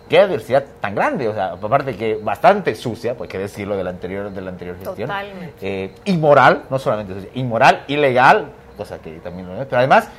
Qué 0.09 0.19
adversidad 0.19 0.63
tan 0.79 0.95
grande, 0.95 1.27
o 1.27 1.33
sea, 1.33 1.53
aparte 1.53 1.95
que 1.95 2.15
bastante 2.15 2.75
sucia, 2.75 3.15
pues 3.15 3.29
que 3.29 3.38
decirlo 3.38 3.75
de 3.75 3.83
la 3.83 3.89
anterior, 3.89 4.31
de 4.31 4.41
la 4.41 4.50
anterior 4.50 4.77
gestión. 4.77 5.07
Totalmente. 5.07 5.55
Eh, 5.62 5.91
inmoral, 6.05 6.63
no 6.69 6.79
solamente 6.79 7.13
sucia, 7.13 7.29
inmoral, 7.33 7.83
ilegal, 7.88 8.51
cosa 8.77 9.00
que 9.00 9.12
también 9.19 9.47
lo 9.47 9.62
es, 9.62 9.65
pero 9.67 9.79
además 9.79 10.09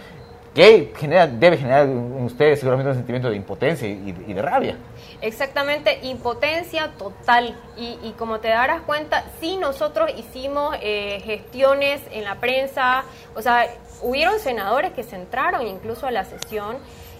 que 0.57 0.91
genera, 0.97 1.27
debe 1.27 1.59
generar 1.59 1.85
en 1.85 2.25
ustedes 2.25 2.61
seguramente 2.61 2.89
un 2.89 2.97
sentimiento 2.97 3.29
de 3.29 3.37
impotencia 3.37 3.87
y, 3.87 4.25
y 4.27 4.33
de 4.33 4.41
rabia. 4.41 4.79
Exactamente, 5.21 5.99
impotencia 6.03 6.93
total. 6.97 7.55
Y, 7.77 7.99
y, 8.03 8.15
como 8.17 8.41
te 8.41 8.49
darás 8.49 8.81
cuenta, 8.81 9.23
sí 9.39 9.59
nosotros 9.59 10.11
hicimos 10.17 10.75
eh, 10.81 11.21
gestiones 11.27 12.01
en 12.11 12.25
la 12.25 12.37
prensa, 12.37 13.05
o 13.35 13.43
sea, 13.43 13.67
hubieron 14.01 14.41
senadores 14.41 14.93
que 14.93 15.03
se 15.03 15.17
entraron 15.17 15.67
incluso 15.67 16.07
a 16.07 16.11
la 16.11 16.25
sesión 16.25 16.79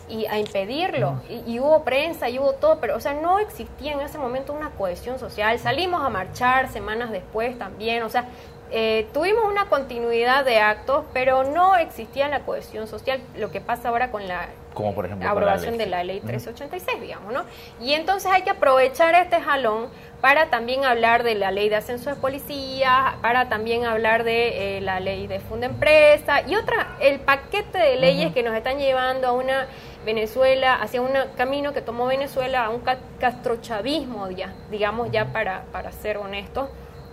y 0.09 0.25
a 0.25 0.39
impedirlo. 0.39 1.21
Y, 1.29 1.53
y, 1.53 1.61
hubo 1.61 1.85
prensa 1.85 2.31
y 2.31 2.39
hubo 2.39 2.55
todo, 2.55 2.81
pero 2.81 2.97
o 2.97 3.01
sea, 3.01 3.13
no 3.13 3.39
existía 3.39 3.93
en 3.93 4.01
ese 4.01 4.17
momento 4.17 4.55
una 4.55 4.71
cohesión 4.71 5.19
social. 5.19 5.59
Salimos 5.59 6.03
a 6.03 6.09
marchar 6.09 6.73
semanas 6.73 7.11
después 7.11 7.59
también, 7.59 8.03
o 8.03 8.09
sea, 8.09 8.29
eh, 8.71 9.07
tuvimos 9.13 9.45
una 9.45 9.67
continuidad 9.67 10.45
de 10.45 10.59
actos, 10.59 11.05
pero 11.13 11.45
no 11.45 11.77
existía 11.77 12.29
la 12.29 12.41
cohesión 12.41 12.89
social, 12.89 13.21
lo 13.37 13.51
que 13.51 13.61
pasa 13.61 13.89
ahora 13.91 14.11
con 14.11 14.27
la 14.27 14.49
Como 14.75 14.95
por 14.95 15.07
ejemplo, 15.07 15.29
aprobación 15.29 15.79
la 15.79 15.85
de 15.85 15.91
la 15.91 16.05
ley 16.05 16.21
386, 16.21 17.01
digamos, 17.01 17.33
¿no? 17.33 17.45
Y 17.81 17.95
entonces 17.95 18.31
hay 18.31 18.43
que 18.43 18.51
aprovechar 18.51 19.15
este 19.15 19.41
jalón 19.41 19.89
para 20.21 20.47
también 20.47 20.85
hablar 20.85 21.23
de 21.23 21.35
la 21.37 21.51
ley 21.51 21.69
de 21.69 21.77
ascenso 21.77 22.11
de 22.11 22.17
policía, 22.17 23.17
para 23.23 23.49
también 23.49 23.85
hablar 23.85 24.25
de 24.25 24.79
eh, 24.79 24.81
la 24.81 24.99
ley 24.99 25.27
de 25.27 25.39
funda 25.41 25.67
empresa 25.67 26.43
y 26.47 26.57
otra, 26.57 26.97
el 27.01 27.21
paquete 27.21 27.79
de 27.79 27.97
leyes 27.97 28.27
uh 28.27 28.31
-huh. 28.31 28.35
que 28.35 28.43
nos 28.43 28.55
están 28.57 28.79
llevando 28.79 29.29
a 29.29 29.33
una 29.33 29.69
Venezuela, 30.05 30.75
hacia 30.75 31.03
un 31.03 31.13
camino 31.37 31.73
que 31.73 31.83
tomó 31.83 32.07
Venezuela 32.07 32.65
a 32.65 32.71
un 32.71 32.83
castrochavismo, 33.19 34.31
ya, 34.31 34.55
digamos 34.71 35.11
ya 35.11 35.27
para, 35.33 35.65
para 35.73 35.93
ser 35.93 36.17
honestos. 36.17 36.69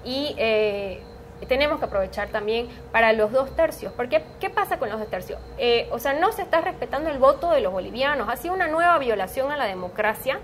Y 0.06 0.36
eh, 0.38 1.02
tenemos 1.48 1.80
que 1.80 1.86
aprovechar 1.86 2.30
también 2.30 2.68
para 2.92 3.14
los 3.14 3.32
dos 3.32 3.56
tercios. 3.56 3.92
Porque, 3.94 4.24
¿qué 4.40 4.50
pasa 4.50 4.80
con 4.80 4.90
los 4.90 5.00
dos 5.00 5.10
tercios? 5.10 5.40
Eh, 5.58 5.88
o 5.92 6.00
sea, 6.00 6.14
no 6.14 6.32
se 6.32 6.42
está 6.42 6.62
respetando 6.62 7.10
el 7.10 7.20
voto 7.20 7.52
de 7.52 7.62
los 7.62 7.72
bolivianos. 7.74 8.30
Ha 8.30 8.38
sido 8.38 8.54
una 8.54 8.68
nueva 8.68 8.98
violación 8.98 9.52
a 9.52 9.58
la 9.58 9.66
democracia 9.66 10.40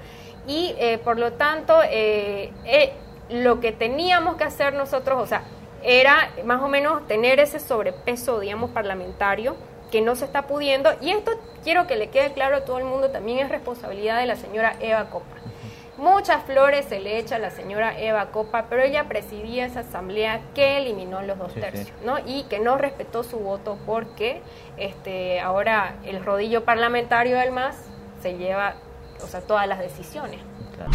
y, 0.48 0.76
eh, 0.78 0.98
por 0.98 1.18
lo 1.18 1.34
tanto, 1.34 1.80
eh, 1.90 2.52
lo 3.30 3.60
que 3.60 3.72
teníamos 3.72 4.36
que 4.36 4.44
hacer 4.44 4.74
nosotros, 4.74 5.22
o 5.22 5.28
sea, 5.28 5.44
era 5.84 6.32
más 6.44 6.62
o 6.62 6.68
menos 6.68 7.08
tener 7.08 7.40
ese 7.40 7.60
sobrepeso, 7.60 8.40
digamos, 8.40 8.72
parlamentario 8.72 9.56
que 9.92 10.02
no 10.02 10.16
se 10.16 10.26
está 10.26 10.44
pudiendo. 10.44 10.92
Y 11.02 11.12
esto 11.12 11.32
quiero 11.64 11.88
que 11.88 11.96
le 11.96 12.10
quede 12.10 12.34
claro 12.34 12.58
a 12.58 12.66
todo 12.66 12.78
el 12.78 12.86
mundo, 12.86 13.10
también 13.10 13.40
es 13.40 13.50
responsabilidad 13.50 14.20
de 14.20 14.26
la 14.26 14.36
señora 14.36 14.76
Eva 14.80 15.10
Copa. 15.10 15.39
Muchas 16.00 16.44
flores 16.46 16.86
se 16.86 17.02
le 17.02 17.18
echa 17.18 17.36
a 17.36 17.40
la 17.40 17.50
señora 17.50 18.00
Eva 18.00 18.28
Copa, 18.28 18.68
pero 18.70 18.82
ella 18.82 19.10
presidía 19.10 19.66
esa 19.66 19.82
asamblea 19.82 20.40
que 20.56 20.78
eliminó 20.78 21.22
los 21.22 21.38
dos 21.38 21.52
sí, 21.52 21.60
tercios, 21.60 21.88
sí. 21.88 22.06
¿no? 22.06 22.20
Y 22.26 22.44
que 22.44 22.60
no 22.60 22.78
respetó 22.78 23.24
su 23.24 23.38
voto 23.40 23.78
porque 23.86 24.42
este, 24.78 25.42
ahora 25.42 25.96
el 26.06 26.24
rodillo 26.24 26.64
parlamentario 26.64 27.38
del 27.38 27.52
MAS 27.52 27.76
se 28.22 28.38
lleva, 28.38 28.76
o 29.22 29.28
sea, 29.28 29.42
todas 29.42 29.68
las 29.68 29.80
decisiones. 29.80 30.40
Claro. 30.78 30.92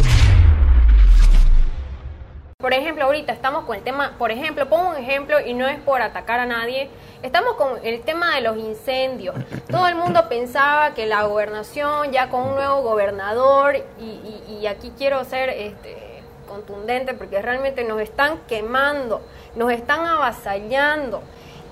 Por 2.65 2.73
ejemplo, 2.73 3.05
ahorita 3.05 3.31
estamos 3.31 3.65
con 3.65 3.75
el 3.75 3.83
tema, 3.83 4.15
por 4.17 4.31
ejemplo, 4.31 4.67
pongo 4.67 4.89
un 4.89 4.95
ejemplo 4.95 5.39
y 5.39 5.53
no 5.53 5.67
es 5.67 5.77
por 5.81 6.01
atacar 6.01 6.39
a 6.39 6.47
nadie, 6.47 6.89
estamos 7.21 7.53
con 7.57 7.77
el 7.83 8.01
tema 8.01 8.33
de 8.33 8.41
los 8.41 8.57
incendios. 8.57 9.35
Todo 9.69 9.87
el 9.87 9.93
mundo 9.93 10.27
pensaba 10.29 10.95
que 10.95 11.05
la 11.05 11.25
gobernación, 11.25 12.11
ya 12.11 12.31
con 12.31 12.41
un 12.41 12.55
nuevo 12.55 12.81
gobernador, 12.81 13.75
y, 13.99 14.03
y, 14.03 14.57
y 14.61 14.65
aquí 14.65 14.91
quiero 14.97 15.23
ser 15.25 15.49
este, 15.49 16.23
contundente 16.47 17.13
porque 17.13 17.39
realmente 17.39 17.83
nos 17.83 18.01
están 18.01 18.39
quemando, 18.47 19.21
nos 19.55 19.71
están 19.71 20.03
avasallando. 20.03 21.21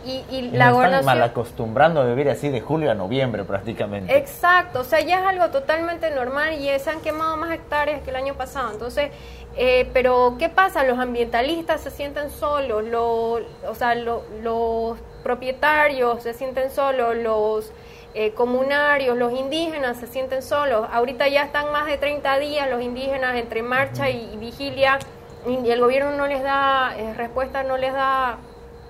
Y, 0.05 0.21
y, 0.29 0.35
y 0.35 0.51
la 0.51 0.65
nos 0.65 0.73
gobernación... 0.75 1.00
están 1.00 1.19
mal 1.19 1.29
acostumbrando 1.29 2.01
a 2.01 2.05
vivir 2.05 2.29
así 2.29 2.50
de 2.50 2.59
julio 2.59 2.91
a 2.91 2.93
noviembre 2.93 3.45
prácticamente. 3.45 4.15
Exacto, 4.15 4.81
o 4.81 4.83
sea, 4.83 5.00
ya 5.00 5.21
es 5.21 5.25
algo 5.25 5.47
totalmente 5.47 6.12
normal 6.12 6.55
y 6.55 6.77
se 6.77 6.89
han 6.89 7.00
quemado 7.00 7.38
más 7.38 7.51
hectáreas 7.51 8.01
que 8.01 8.09
el 8.09 8.17
año 8.17 8.33
pasado. 8.33 8.69
Entonces, 8.73 9.12
eh, 9.55 9.89
pero 9.93 10.36
¿qué 10.39 10.50
pasa? 10.50 10.83
Los 10.83 11.00
ambientalistas 11.00 11.81
se 11.81 11.91
sienten 11.91 12.29
solos, 12.29 12.83
lo, 12.83 13.33
o 13.33 13.75
sea, 13.75 13.95
lo, 13.95 14.24
los 14.41 14.98
propietarios 15.24 16.24
se 16.24 16.33
sienten 16.33 16.72
solos, 16.72 17.15
los 17.15 17.72
eh, 18.15 18.31
comunarios, 18.33 19.17
los 19.17 19.31
indígenas 19.33 19.98
se 19.98 20.07
sienten 20.07 20.41
solos. 20.41 20.88
Ahorita 20.91 21.27
ya 21.27 21.43
están 21.43 21.72
más 21.72 21.86
de 21.86 21.98
30 21.98 22.39
días 22.39 22.69
los 22.69 22.81
indígenas 22.81 23.36
entre 23.38 23.63
marcha 23.63 24.10
y, 24.10 24.38
vigilia 24.38 25.00
y 25.48 25.69
el 25.69 25.79
gobierno 25.79 26.15
no 26.15 26.27
les 26.27 26.41
da 26.41 26.95
eh, 26.98 27.13
respuesta, 27.13 27.63
no 27.63 27.77
les 27.77 27.93
da 27.93 28.38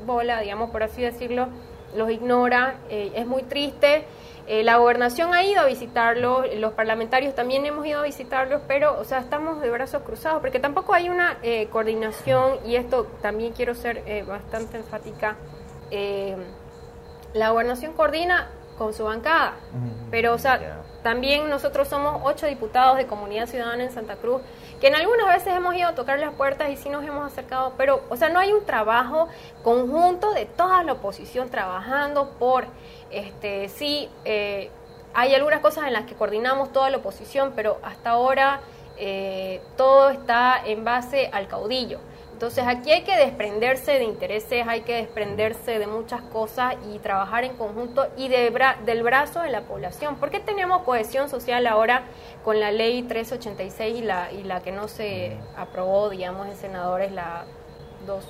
bola, 0.05 0.41
digamos 0.41 0.71
por 0.71 0.83
así 0.83 1.01
decirlo, 1.01 1.47
los 1.95 2.11
ignora, 2.11 2.75
eh, 2.89 3.11
es 3.15 3.25
muy 3.25 3.43
triste. 3.43 4.05
Eh, 4.45 4.63
la 4.63 4.75
gobernación 4.75 5.33
ha 5.33 5.43
ido 5.43 5.61
a 5.61 5.65
visitarlos, 5.65 6.45
los 6.55 6.73
parlamentarios 6.73 7.33
también 7.33 7.65
hemos 7.65 7.85
ido 7.85 7.99
a 8.01 8.03
visitarlos, 8.03 8.61
pero, 8.67 8.99
o 8.99 9.05
sea, 9.05 9.19
estamos 9.19 9.61
de 9.61 9.69
brazos 9.69 10.03
cruzados, 10.03 10.41
porque 10.41 10.59
tampoco 10.59 10.93
hay 10.93 11.07
una 11.07 11.37
eh, 11.43 11.67
coordinación, 11.71 12.57
y 12.65 12.75
esto 12.75 13.07
también 13.21 13.53
quiero 13.53 13.73
ser 13.73 14.03
eh, 14.05 14.23
bastante 14.23 14.77
enfática. 14.77 15.37
la 17.33 17.49
gobernación 17.51 17.93
coordina 17.93 18.49
con 18.77 18.93
su 18.93 19.05
bancada, 19.05 19.53
pero, 20.11 20.33
o 20.33 20.37
sea, 20.37 20.81
también 21.03 21.49
nosotros 21.49 21.87
somos 21.87 22.21
ocho 22.25 22.45
diputados 22.45 22.97
de 22.97 23.05
Comunidad 23.05 23.47
Ciudadana 23.47 23.83
en 23.83 23.91
Santa 23.91 24.17
Cruz, 24.17 24.41
que 24.83 24.89
en 24.89 24.95
algunas 24.95 25.27
veces 25.27 25.55
hemos 25.55 25.73
ido 25.75 25.87
a 25.87 25.95
tocar 25.95 26.19
las 26.19 26.33
puertas 26.33 26.69
y 26.69 26.75
sí 26.75 26.89
nos 26.89 27.05
hemos 27.05 27.25
acercado, 27.25 27.71
pero, 27.77 28.03
o 28.09 28.17
sea, 28.17 28.27
no 28.27 28.37
hay 28.37 28.51
un 28.51 28.65
trabajo 28.65 29.29
conjunto 29.63 30.33
de 30.33 30.45
toda 30.45 30.83
la 30.83 30.91
oposición 30.91 31.49
trabajando 31.49 32.31
por 32.31 32.65
este, 33.09 33.69
sí, 33.69 34.09
eh, 34.25 34.69
hay 35.13 35.35
algunas 35.35 35.61
cosas 35.61 35.87
en 35.87 35.93
las 35.93 36.03
que 36.03 36.15
coordinamos 36.15 36.73
toda 36.73 36.89
la 36.89 36.97
oposición, 36.97 37.53
pero 37.55 37.79
hasta 37.81 38.09
ahora 38.09 38.59
eh, 38.97 39.61
todo 39.77 40.09
está 40.09 40.61
en 40.65 40.83
base 40.83 41.29
al 41.31 41.47
caudillo. 41.47 41.99
Entonces 42.33 42.65
aquí 42.67 42.91
hay 42.91 43.03
que 43.03 43.15
desprenderse 43.15 43.93
de 43.93 44.03
intereses, 44.03 44.67
hay 44.67 44.81
que 44.81 44.95
desprenderse 44.95 45.79
de 45.79 45.87
muchas 45.87 46.21
cosas 46.23 46.75
y 46.91 46.99
trabajar 46.99 47.43
en 47.43 47.55
conjunto 47.55 48.07
y 48.17 48.27
de 48.27 48.49
bra 48.49 48.77
del 48.85 49.03
brazo 49.03 49.41
de 49.41 49.49
la 49.49 49.61
población. 49.61 50.15
¿Por 50.15 50.29
qué 50.29 50.39
tenemos 50.39 50.81
cohesión 50.81 51.29
social 51.29 51.65
ahora 51.67 52.03
con 52.43 52.59
la 52.59 52.71
ley 52.71 53.03
386 53.03 53.99
y 53.99 54.01
la, 54.01 54.31
y 54.31 54.43
la 54.43 54.61
que 54.61 54.71
no 54.71 54.87
se 54.87 55.37
aprobó, 55.55 56.09
digamos, 56.09 56.47
en 56.47 56.55
senadores, 56.57 57.11
la 57.11 57.45
2, 58.07 58.25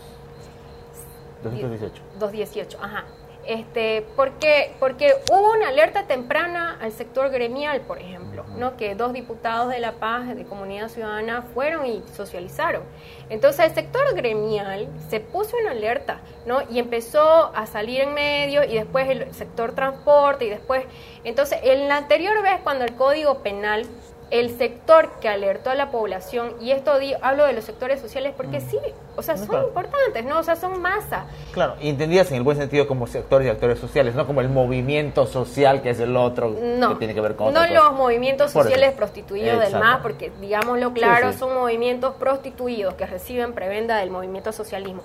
218? 1.43 2.03
218, 2.19 2.77
ajá. 2.81 3.05
Este, 3.45 4.05
porque, 4.15 4.73
porque 4.79 5.15
hubo 5.29 5.51
una 5.51 5.67
alerta 5.67 6.07
temprana 6.07 6.77
al 6.81 6.93
sector 6.93 7.29
gremial, 7.29 7.81
por 7.81 7.99
ejemplo, 7.99 8.45
¿no? 8.55 8.77
que 8.77 8.95
dos 8.95 9.11
diputados 9.11 9.69
de 9.69 9.79
La 9.79 9.93
Paz, 9.93 10.33
de 10.33 10.45
Comunidad 10.45 10.87
Ciudadana, 10.87 11.41
fueron 11.53 11.85
y 11.85 12.01
socializaron. 12.15 12.83
Entonces 13.29 13.65
el 13.65 13.75
sector 13.75 14.15
gremial 14.15 14.87
se 15.09 15.19
puso 15.19 15.57
en 15.59 15.67
alerta 15.67 16.21
¿no? 16.45 16.61
y 16.69 16.79
empezó 16.79 17.53
a 17.53 17.65
salir 17.65 18.01
en 18.01 18.13
medio 18.13 18.63
y 18.63 18.75
después 18.75 19.09
el 19.09 19.33
sector 19.33 19.75
transporte 19.75 20.45
y 20.45 20.49
después... 20.49 20.85
Entonces, 21.25 21.59
en 21.63 21.89
la 21.89 21.97
anterior 21.97 22.41
vez 22.41 22.61
cuando 22.63 22.85
el 22.85 22.95
Código 22.95 23.39
Penal 23.39 23.85
el 24.33 24.57
sector 24.57 25.11
que 25.21 25.29
alertó 25.29 25.69
a 25.69 25.75
la 25.75 25.91
población, 25.91 26.55
y 26.59 26.71
esto 26.71 26.97
di, 26.97 27.13
hablo 27.21 27.45
de 27.45 27.53
los 27.53 27.63
sectores 27.63 28.01
sociales 28.01 28.33
porque 28.35 28.61
sí, 28.61 28.79
o 29.15 29.21
sea, 29.21 29.37
son 29.37 29.45
claro. 29.45 29.67
importantes, 29.67 30.25
¿no? 30.25 30.39
O 30.39 30.43
sea, 30.43 30.55
son 30.55 30.81
masa. 30.81 31.27
Claro, 31.51 31.75
y 31.79 31.89
entendidas 31.89 32.31
en 32.31 32.37
el 32.37 32.43
buen 32.43 32.57
sentido 32.57 32.87
como 32.87 33.05
sectores 33.05 33.45
y 33.45 33.51
actores 33.51 33.77
sociales, 33.77 34.15
no 34.15 34.25
como 34.25 34.41
el 34.41 34.49
movimiento 34.49 35.27
social 35.27 35.83
que 35.83 35.91
es 35.91 35.99
el 35.99 36.17
otro 36.17 36.49
no, 36.49 36.89
que 36.89 36.95
tiene 36.95 37.13
que 37.13 37.21
ver 37.21 37.35
con 37.35 37.53
No 37.53 37.67
los 37.67 37.93
movimientos 37.93 38.49
sociales 38.49 38.93
prostituidos 38.93 39.59
del 39.59 39.73
MAS, 39.73 39.99
porque 40.01 40.31
digámoslo 40.41 40.93
claro, 40.93 41.27
sí, 41.27 41.33
sí. 41.33 41.39
son 41.39 41.53
movimientos 41.53 42.15
prostituidos 42.15 42.95
que 42.95 43.05
reciben 43.05 43.53
prebenda 43.53 43.97
del 43.97 44.09
movimiento 44.09 44.51
socialismo. 44.51 45.03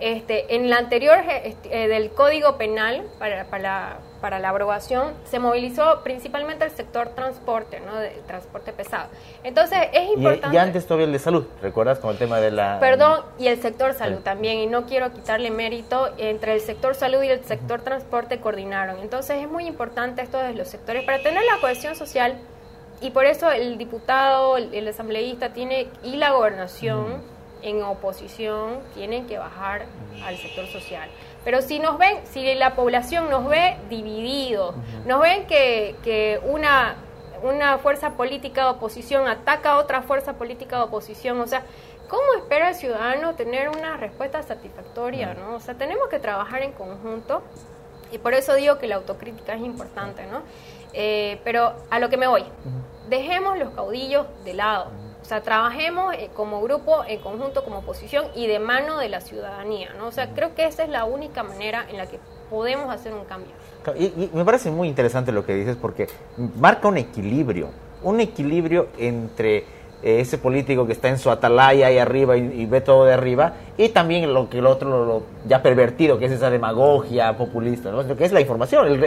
Este, 0.00 0.54
en 0.54 0.70
la 0.70 0.78
anterior 0.78 1.18
este, 1.44 1.88
del 1.88 2.10
Código 2.10 2.56
Penal 2.56 3.04
para, 3.18 3.46
para, 3.46 3.98
para, 4.20 4.38
la 4.38 4.50
aprobación 4.50 5.12
se 5.24 5.40
movilizó 5.40 6.02
principalmente 6.04 6.64
el 6.64 6.70
sector 6.70 7.08
transporte, 7.16 7.80
¿no? 7.80 7.96
De 7.98 8.10
transporte 8.26 8.72
pesado. 8.72 9.08
Entonces 9.42 9.78
es 9.92 10.10
importante. 10.10 10.56
Y, 10.56 10.58
antes 10.58 10.86
todavía 10.86 11.06
el 11.06 11.12
de 11.12 11.18
salud, 11.18 11.46
¿recuerdas 11.60 11.98
con 11.98 12.10
el 12.10 12.18
tema 12.18 12.38
de 12.38 12.52
la. 12.52 12.78
Perdón, 12.78 13.22
y 13.38 13.48
el 13.48 13.60
sector 13.60 13.92
salud 13.94 14.20
también, 14.20 14.58
y 14.58 14.66
no 14.66 14.86
quiero 14.86 15.12
quitarle 15.12 15.50
mérito, 15.50 16.10
entre 16.16 16.54
el 16.54 16.60
sector 16.60 16.94
salud 16.94 17.22
y 17.22 17.28
el 17.28 17.44
sector 17.44 17.82
transporte 17.82 18.40
coordinaron. 18.40 19.00
Entonces 19.00 19.42
es 19.42 19.50
muy 19.50 19.66
importante 19.66 20.22
esto 20.22 20.38
de 20.38 20.54
los 20.54 20.68
sectores 20.68 21.04
para 21.04 21.18
tener 21.22 21.42
la 21.44 21.60
cohesión 21.60 21.96
social 21.96 22.36
y 23.00 23.10
por 23.10 23.26
eso 23.26 23.50
el 23.50 23.78
diputado, 23.78 24.56
el, 24.56 24.88
asambleísta 24.88 25.52
tiene 25.52 25.88
y 26.02 26.16
la 26.16 26.32
gobernación 26.32 27.22
en 27.62 27.82
oposición 27.82 28.80
tienen 28.94 29.26
que 29.26 29.38
bajar 29.38 29.86
al 30.24 30.36
sector 30.36 30.66
social. 30.66 31.08
Pero 31.44 31.62
si 31.62 31.78
nos 31.78 31.98
ven, 31.98 32.18
si 32.24 32.54
la 32.54 32.74
población 32.74 33.30
nos 33.30 33.48
ve 33.48 33.76
divididos, 33.88 34.74
nos 35.06 35.20
ven 35.20 35.46
que, 35.46 35.96
que 36.02 36.40
una, 36.44 36.96
una 37.42 37.78
fuerza 37.78 38.10
política 38.10 38.64
de 38.64 38.70
oposición 38.70 39.28
ataca 39.28 39.72
a 39.72 39.78
otra 39.78 40.02
fuerza 40.02 40.34
política 40.34 40.76
de 40.76 40.82
oposición, 40.82 41.40
o 41.40 41.46
sea, 41.46 41.62
¿cómo 42.08 42.22
espera 42.36 42.70
el 42.70 42.74
ciudadano 42.74 43.34
tener 43.34 43.68
una 43.68 43.96
respuesta 43.96 44.42
satisfactoria? 44.42 45.34
¿no? 45.34 45.56
O 45.56 45.60
sea, 45.60 45.74
tenemos 45.74 46.08
que 46.08 46.18
trabajar 46.18 46.62
en 46.62 46.72
conjunto 46.72 47.42
y 48.10 48.18
por 48.18 48.34
eso 48.34 48.54
digo 48.54 48.78
que 48.78 48.86
la 48.86 48.96
autocrítica 48.96 49.54
es 49.54 49.60
importante, 49.60 50.26
¿no? 50.26 50.42
Eh, 50.94 51.40
pero 51.44 51.74
a 51.90 51.98
lo 51.98 52.08
que 52.08 52.16
me 52.16 52.26
voy, 52.26 52.44
dejemos 53.08 53.58
los 53.58 53.70
caudillos 53.70 54.26
de 54.44 54.54
lado. 54.54 54.90
O 55.28 55.30
sea, 55.30 55.42
trabajemos 55.42 56.14
eh, 56.14 56.30
como 56.32 56.62
grupo, 56.62 57.04
en 57.06 57.20
conjunto, 57.20 57.62
como 57.62 57.80
oposición 57.80 58.24
y 58.34 58.46
de 58.46 58.58
mano 58.60 58.96
de 58.96 59.10
la 59.10 59.20
ciudadanía, 59.20 59.90
¿no? 59.98 60.06
O 60.06 60.10
sea, 60.10 60.32
creo 60.32 60.54
que 60.54 60.64
esa 60.64 60.84
es 60.84 60.88
la 60.88 61.04
única 61.04 61.42
manera 61.42 61.84
en 61.90 61.98
la 61.98 62.06
que 62.06 62.18
podemos 62.48 62.90
hacer 62.90 63.12
un 63.12 63.26
cambio. 63.26 63.52
y 63.94 64.30
me 64.32 64.42
parece 64.42 64.70
muy 64.70 64.88
interesante 64.88 65.30
lo 65.30 65.44
que 65.44 65.54
dices 65.54 65.76
porque 65.76 66.06
marca 66.58 66.88
un 66.88 66.96
equilibrio, 66.96 67.68
un 68.02 68.20
equilibrio 68.20 68.88
entre 68.96 69.66
eh, 70.02 70.20
ese 70.20 70.38
político 70.38 70.86
que 70.86 70.94
está 70.94 71.08
en 71.08 71.18
su 71.18 71.28
atalaya 71.28 71.88
ahí 71.88 71.98
arriba 71.98 72.38
y, 72.38 72.64
ve 72.64 72.80
todo 72.80 73.04
de 73.04 73.12
arriba, 73.12 73.52
y 73.78 73.90
también 73.90 74.34
lo 74.34 74.50
que 74.50 74.58
el 74.58 74.66
otro 74.66 75.06
lo, 75.06 75.22
ya 75.46 75.62
pervertido, 75.62 76.18
que 76.18 76.26
es 76.26 76.32
esa 76.32 76.50
demagogia 76.50 77.36
populista, 77.36 77.92
¿no? 77.92 78.02
Lo 78.02 78.16
que 78.16 78.24
es 78.24 78.32
la 78.32 78.40
información, 78.40 79.00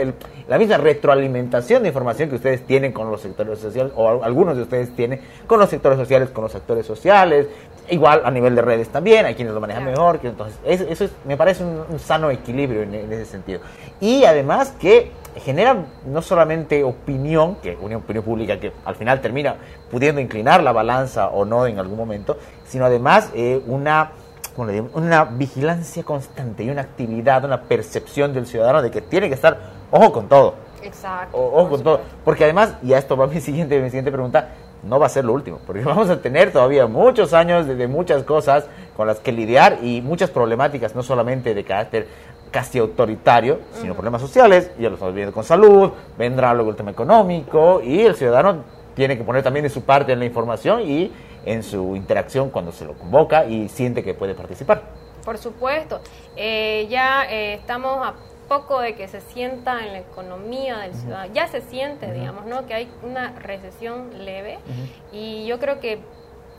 la 0.48 0.58
misma 0.58 0.78
retroalimentación 0.78 1.84
de 1.84 1.90
información 1.90 2.30
que 2.30 2.36
ustedes 2.36 2.66
tienen 2.66 2.94
con 2.94 3.12
los 3.12 3.22
sectores 3.22 3.60
sociales, 3.60 3.92
o 3.98 4.24
algunos 4.24 4.56
de 4.56 4.64
ustedes 4.64 4.96
tienen 4.96 5.20
con 5.46 5.60
los 5.60 5.70
sectores 5.70 6.00
sociales, 6.00 6.30
con 6.30 6.46
los 6.46 6.56
actores 6.56 6.86
sociales, 6.86 7.48
igual 7.90 8.22
a 8.24 8.32
nivel 8.32 8.56
de 8.56 8.62
redes 8.62 8.88
también, 8.88 9.26
hay 9.26 9.36
quienes 9.36 9.54
lo 9.54 9.60
manejan 9.60 9.84
mejor, 9.84 10.20
que 10.20 10.30
entonces 10.30 10.58
eso, 10.66 11.06
me 11.26 11.36
parece 11.36 11.66
un, 11.66 12.00
sano 12.00 12.32
equilibrio 12.32 12.84
en, 12.84 12.94
ese 13.12 13.26
sentido. 13.26 13.60
Y 14.00 14.24
además 14.24 14.74
que 14.80 15.12
genera 15.44 15.86
no 16.06 16.22
solamente 16.22 16.84
opinión, 16.84 17.56
que 17.56 17.78
una 17.80 17.98
opinión 17.98 18.24
pública 18.24 18.60
que 18.60 18.72
al 18.86 18.96
final 18.96 19.20
termina 19.20 19.56
pudiendo 19.90 20.22
inclinar 20.22 20.64
la 20.64 20.72
balanza 20.72 21.28
o 21.28 21.44
no 21.44 21.68
en 21.68 21.78
algún 21.78 21.98
momento, 21.98 22.38
sino 22.66 22.86
además 22.86 23.30
eh, 23.36 23.62
una, 23.68 24.12
una 24.58 25.26
vigilancia 25.26 26.04
constante 26.04 26.64
y 26.64 26.70
una 26.70 26.82
actividad, 26.82 27.46
una 27.46 27.62
percepción 27.62 28.34
del 28.34 28.46
ciudadano 28.46 28.82
de 28.82 28.92
que 28.92 29.02
tiene 29.02 29.28
que 29.28 29.36
estar 29.36 29.58
ojo 29.92 30.12
con 30.12 30.28
todo. 30.28 30.56
Exacto. 30.84 31.38
ojo 31.38 31.70
con 31.70 31.84
todo. 31.84 32.02
Porque 32.24 32.44
además, 32.44 32.76
y 32.82 32.94
a 32.94 32.98
esto 32.98 33.16
va 33.16 33.28
mi 33.28 33.40
siguiente, 33.42 33.80
mi 33.80 33.90
siguiente 33.90 34.12
pregunta, 34.12 34.50
no 34.84 35.00
va 35.00 35.06
a 35.06 35.10
ser 35.10 35.26
lo 35.26 35.34
último, 35.34 35.60
porque 35.66 35.84
vamos 35.86 36.10
a 36.10 36.22
tener 36.22 36.52
todavía 36.52 36.88
muchos 36.88 37.34
años 37.34 37.68
de, 37.68 37.76
de 37.76 37.88
muchas 37.88 38.24
cosas 38.24 38.66
con 38.96 39.08
las 39.08 39.20
que 39.20 39.32
lidiar 39.32 39.80
y 39.82 40.02
muchas 40.02 40.30
problemáticas, 40.30 40.96
no 40.96 41.04
solamente 41.04 41.54
de 41.54 41.64
carácter 41.64 42.08
casi 42.52 42.80
autoritario, 42.80 43.60
sino 43.74 43.94
problemas 43.94 44.22
sociales, 44.22 44.72
ya 44.78 44.90
lo 44.90 44.96
estamos 44.96 45.16
viendo 45.16 45.34
con 45.34 45.44
salud, 45.44 45.92
vendrá 46.18 46.54
luego 46.54 46.72
el 46.72 46.76
tema 46.76 46.92
económico 46.92 47.82
y 47.82 48.02
el 48.02 48.16
ciudadano 48.16 48.64
tiene 48.94 49.18
que 49.18 49.24
poner 49.24 49.42
también 49.42 49.64
de 49.64 49.70
su 49.70 49.84
parte 49.84 50.12
en 50.12 50.20
la 50.20 50.26
información 50.26 50.82
y 50.82 51.12
en 51.46 51.64
su 51.64 51.96
interacción 51.96 52.50
cuando 52.50 52.72
se 52.72 52.86
lo 52.86 52.94
convoca 52.94 53.46
y 53.46 53.70
siente 53.70 54.04
que 54.04 54.14
puede 54.14 54.36
participar. 54.36 54.84
Por 55.24 55.38
supuesto, 55.38 56.02
eh, 56.36 56.88
ya 56.90 57.26
eh, 57.30 57.54
estamos 57.54 58.06
a 58.06 58.16
poco 58.48 58.82
de 58.82 58.96
que 58.96 59.08
se 59.08 59.22
sienta 59.22 59.86
en 59.86 59.94
la 59.94 60.00
economía 60.00 60.80
del 60.80 60.94
ciudadano, 60.94 61.34
ya 61.34 61.48
se 61.48 61.62
siente, 61.62 62.12
digamos, 62.12 62.46
¿no? 62.46 62.66
Que 62.66 62.74
hay 62.74 62.92
una 63.02 63.32
recesión 63.40 64.26
leve 64.26 64.60
y 65.14 65.46
yo 65.46 65.58
creo 65.58 65.80
que, 65.80 66.00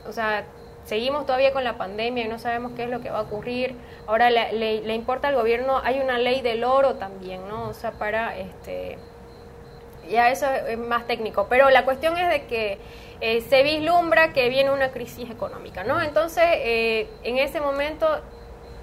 o 0.09 0.13
sea, 0.13 0.45
seguimos 0.85 1.27
todavía 1.27 1.53
con 1.53 1.65
la 1.65 1.77
pandemia 1.77 2.25
y 2.25 2.29
no 2.29 2.39
sabemos 2.39 2.73
qué 2.75 2.85
es 2.85 2.91
lo 2.91 3.01
que 3.01 3.11
va 3.11 3.19
a 3.19 3.23
ocurrir. 3.23 3.77
Ahora 4.07 4.31
le, 4.31 4.95
importa 4.95 5.29
al 5.29 5.35
gobierno, 5.35 5.81
hay 5.85 6.01
una 6.01 6.19
ley 6.19 6.41
del 6.41 6.65
oro 6.65 6.95
también, 6.95 7.47
¿no? 7.49 7.69
O 7.69 7.75
sea, 7.75 7.93
para 7.93 8.39
este 8.39 8.97
ya 10.09 10.31
eso 10.31 10.47
es 10.47 10.79
más 10.79 11.07
técnico, 11.07 11.47
pero 11.49 11.71
la 11.71 11.85
cuestión 11.85 12.17
es 12.17 12.29
de 12.29 12.47
que 12.47 12.79
eh, 13.23 13.41
se 13.43 13.63
vislumbra 13.63 14.33
que 14.33 14.49
viene 14.51 14.71
una 14.71 14.91
crisis 14.91 15.31
económica, 15.31 15.85
¿no? 15.85 16.03
Entonces, 16.03 16.45
eh, 16.45 17.09
en 17.23 17.39
ese 17.39 17.61
momento 17.61 18.07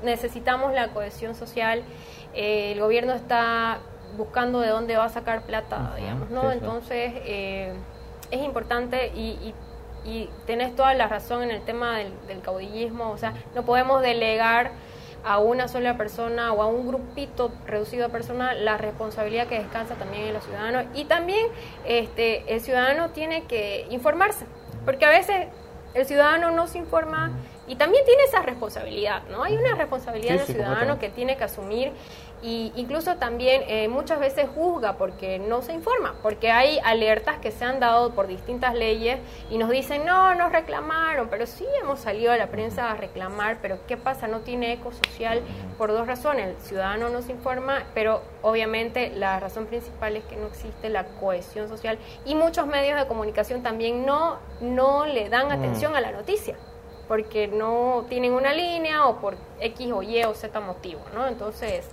necesitamos 0.01 0.73
la 0.73 0.87
cohesión 0.87 1.35
social, 1.35 1.83
eh, 2.33 2.71
el 2.71 2.79
gobierno 2.79 3.13
está 3.13 3.79
buscando 4.17 4.61
de 4.61 4.69
dónde 4.69 4.97
va 4.97 5.05
a 5.05 5.09
sacar 5.09 5.43
plata, 5.43 5.93
digamos, 5.97 6.29
¿no? 6.31 6.51
Entonces, 6.51 7.13
es 8.31 8.41
importante 8.41 9.11
y 9.13 9.53
y 10.05 10.29
tenés 10.45 10.75
toda 10.75 10.93
la 10.93 11.07
razón 11.07 11.43
en 11.43 11.51
el 11.51 11.61
tema 11.61 11.97
del, 11.97 12.41
caudillismo, 12.41 13.11
o 13.11 13.17
sea, 13.17 13.33
no 13.55 13.63
podemos 13.63 14.01
delegar 14.01 14.71
a 15.23 15.39
una 15.39 15.67
sola 15.67 15.97
persona 15.97 16.53
o 16.53 16.61
a 16.61 16.67
un 16.67 16.87
grupito 16.87 17.51
reducido 17.65 18.07
de 18.07 18.09
personas 18.09 18.57
la 18.57 18.77
responsabilidad 18.77 19.47
que 19.47 19.59
descansa 19.59 19.95
también 19.95 20.27
en 20.27 20.33
los 20.33 20.43
ciudadanos. 20.43 20.85
Y 20.93 21.05
también 21.05 21.47
este 21.85 22.53
el 22.53 22.61
ciudadano 22.61 23.09
tiene 23.09 23.43
que 23.45 23.87
informarse 23.89 24.45
porque 24.85 25.05
a 25.05 25.09
veces 25.09 25.47
el 25.93 26.05
ciudadano 26.05 26.51
no 26.51 26.67
se 26.67 26.77
informa 26.77 27.31
y 27.69 27.75
también 27.75 28.03
tiene 28.03 28.23
esa 28.23 28.41
responsabilidad, 28.41 29.21
¿no? 29.29 29.43
Hay 29.43 29.55
una 29.55 29.75
responsabilidad 29.75 30.37
del 30.37 30.47
ciudadano 30.47 30.97
que 30.97 31.09
tiene 31.09 31.37
que 31.37 31.43
asumir 31.43 31.91
y 32.41 32.71
incluso 32.75 33.17
también 33.17 33.61
eh, 33.67 33.87
muchas 33.87 34.19
veces 34.19 34.49
juzga 34.55 34.97
porque 34.97 35.37
no 35.37 35.61
se 35.61 35.73
informa, 35.73 36.15
porque 36.23 36.49
hay 36.51 36.79
alertas 36.83 37.37
que 37.37 37.51
se 37.51 37.65
han 37.65 37.79
dado 37.79 38.15
por 38.15 38.25
distintas 38.25 38.73
leyes 38.73 39.19
y 39.51 39.59
nos 39.59 39.69
dicen, 39.69 40.03
no, 40.03 40.33
nos 40.33 40.51
reclamaron, 40.51 41.27
pero 41.29 41.45
sí 41.45 41.65
hemos 41.79 41.99
salido 41.99 42.31
a 42.31 42.37
la 42.37 42.47
prensa 42.47 42.89
a 42.89 42.95
reclamar, 42.95 43.59
pero 43.61 43.77
¿qué 43.87 43.97
pasa? 43.97 44.27
No 44.27 44.39
tiene 44.39 44.73
eco 44.73 44.91
social 44.91 45.43
por 45.77 45.91
dos 45.91 46.07
razones, 46.07 46.47
el 46.47 46.61
ciudadano 46.61 47.09
no 47.09 47.21
se 47.21 47.33
informa, 47.33 47.83
pero 47.93 48.23
obviamente 48.41 49.11
la 49.11 49.39
razón 49.39 49.67
principal 49.67 50.15
es 50.15 50.23
que 50.23 50.37
no 50.37 50.47
existe 50.47 50.89
la 50.89 51.03
cohesión 51.03 51.67
social 51.69 51.99
y 52.25 52.33
muchos 52.33 52.65
medios 52.65 52.99
de 52.99 53.05
comunicación 53.05 53.61
también 53.61 54.07
no, 54.07 54.39
no 54.59 55.05
le 55.05 55.29
dan 55.29 55.51
atención 55.51 55.95
a 55.95 56.01
la 56.01 56.11
noticia 56.11 56.55
porque 57.09 57.47
no 57.47 58.05
tienen 58.07 58.33
una 58.33 58.53
línea 58.53 59.07
o 59.07 59.19
por 59.19 59.35
X 59.59 59.91
o 59.91 60.03
Y 60.03 60.23
o 60.23 60.33
Z 60.35 60.57
motivo, 60.61 61.01
¿no? 61.15 61.27
Entonces, 61.27 61.89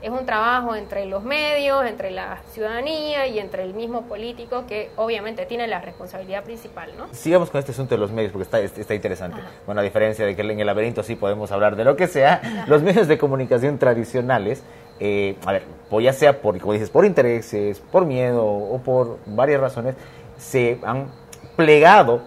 es 0.00 0.10
un 0.10 0.24
trabajo 0.24 0.76
entre 0.76 1.04
los 1.04 1.24
medios, 1.24 1.84
entre 1.84 2.12
la 2.12 2.38
ciudadanía 2.52 3.26
y 3.26 3.40
entre 3.40 3.64
el 3.64 3.74
mismo 3.74 4.02
político 4.02 4.64
que 4.68 4.90
obviamente 4.96 5.46
tiene 5.46 5.66
la 5.66 5.80
responsabilidad 5.80 6.44
principal, 6.44 6.90
¿no? 6.96 7.08
Sigamos 7.12 7.50
con 7.50 7.58
este 7.58 7.72
asunto 7.72 7.96
de 7.96 8.00
los 8.00 8.12
medios 8.12 8.32
porque 8.32 8.44
está, 8.44 8.60
está 8.60 8.94
interesante. 8.94 9.40
Bueno, 9.66 9.80
a 9.80 9.84
diferencia 9.84 10.24
de 10.24 10.36
que 10.36 10.42
en 10.42 10.60
el 10.60 10.66
laberinto 10.66 11.02
sí 11.02 11.16
podemos 11.16 11.50
hablar 11.50 11.74
de 11.74 11.84
lo 11.84 11.96
que 11.96 12.06
sea, 12.06 12.64
los 12.68 12.82
medios 12.82 13.08
de 13.08 13.18
comunicación 13.18 13.78
tradicionales, 13.78 14.62
eh, 15.00 15.36
a 15.44 15.52
ver, 15.52 15.64
pues 15.90 16.04
ya 16.04 16.12
sea 16.12 16.40
por, 16.40 16.56
como 16.60 16.72
dices, 16.72 16.88
por 16.88 17.04
intereses, 17.04 17.80
por 17.80 18.06
miedo 18.06 18.46
o 18.46 18.78
por 18.78 19.18
varias 19.26 19.60
razones, 19.60 19.96
se 20.36 20.78
han 20.84 21.08
plegado 21.56 22.22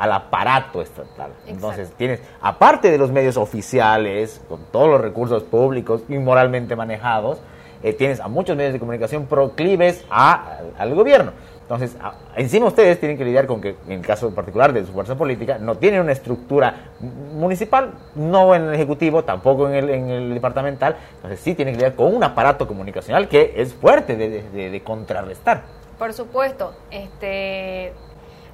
al 0.00 0.12
aparato 0.12 0.80
estatal. 0.80 1.30
Entonces 1.46 1.92
tienes, 1.92 2.22
aparte 2.40 2.90
de 2.90 2.96
los 2.96 3.12
medios 3.12 3.36
oficiales, 3.36 4.40
con 4.48 4.64
todos 4.72 4.88
los 4.88 4.98
recursos 4.98 5.42
públicos 5.42 6.00
y 6.08 6.16
moralmente 6.16 6.74
manejados, 6.74 7.38
eh, 7.82 7.92
tienes 7.92 8.18
a 8.18 8.26
muchos 8.26 8.56
medios 8.56 8.72
de 8.72 8.78
comunicación 8.78 9.26
proclives 9.26 10.02
a, 10.10 10.56
al 10.78 10.94
gobierno. 10.94 11.32
Entonces, 11.60 11.96
encima 12.34 12.66
ustedes 12.66 12.98
tienen 12.98 13.18
que 13.18 13.24
lidiar 13.26 13.46
con 13.46 13.60
que, 13.60 13.76
en 13.86 13.92
el 13.92 14.00
caso 14.00 14.34
particular 14.34 14.72
de 14.72 14.86
su 14.86 14.92
fuerza 14.92 15.16
política, 15.16 15.58
no 15.58 15.76
tienen 15.76 16.00
una 16.00 16.12
estructura 16.12 16.92
municipal, 17.34 17.92
no 18.14 18.54
en 18.54 18.64
el 18.64 18.74
ejecutivo, 18.74 19.22
tampoco 19.22 19.68
en 19.68 19.74
el, 19.74 19.90
en 19.90 20.08
el 20.08 20.34
departamental. 20.34 20.96
Entonces, 21.16 21.40
sí 21.40 21.54
tienen 21.54 21.74
que 21.74 21.80
lidiar 21.80 21.94
con 21.94 22.12
un 22.12 22.24
aparato 22.24 22.66
comunicacional 22.66 23.28
que 23.28 23.52
es 23.54 23.74
fuerte 23.74 24.16
de, 24.16 24.42
de, 24.42 24.70
de 24.70 24.80
contrarrestar. 24.82 25.62
Por 25.98 26.14
supuesto, 26.14 26.72
este 26.90 27.92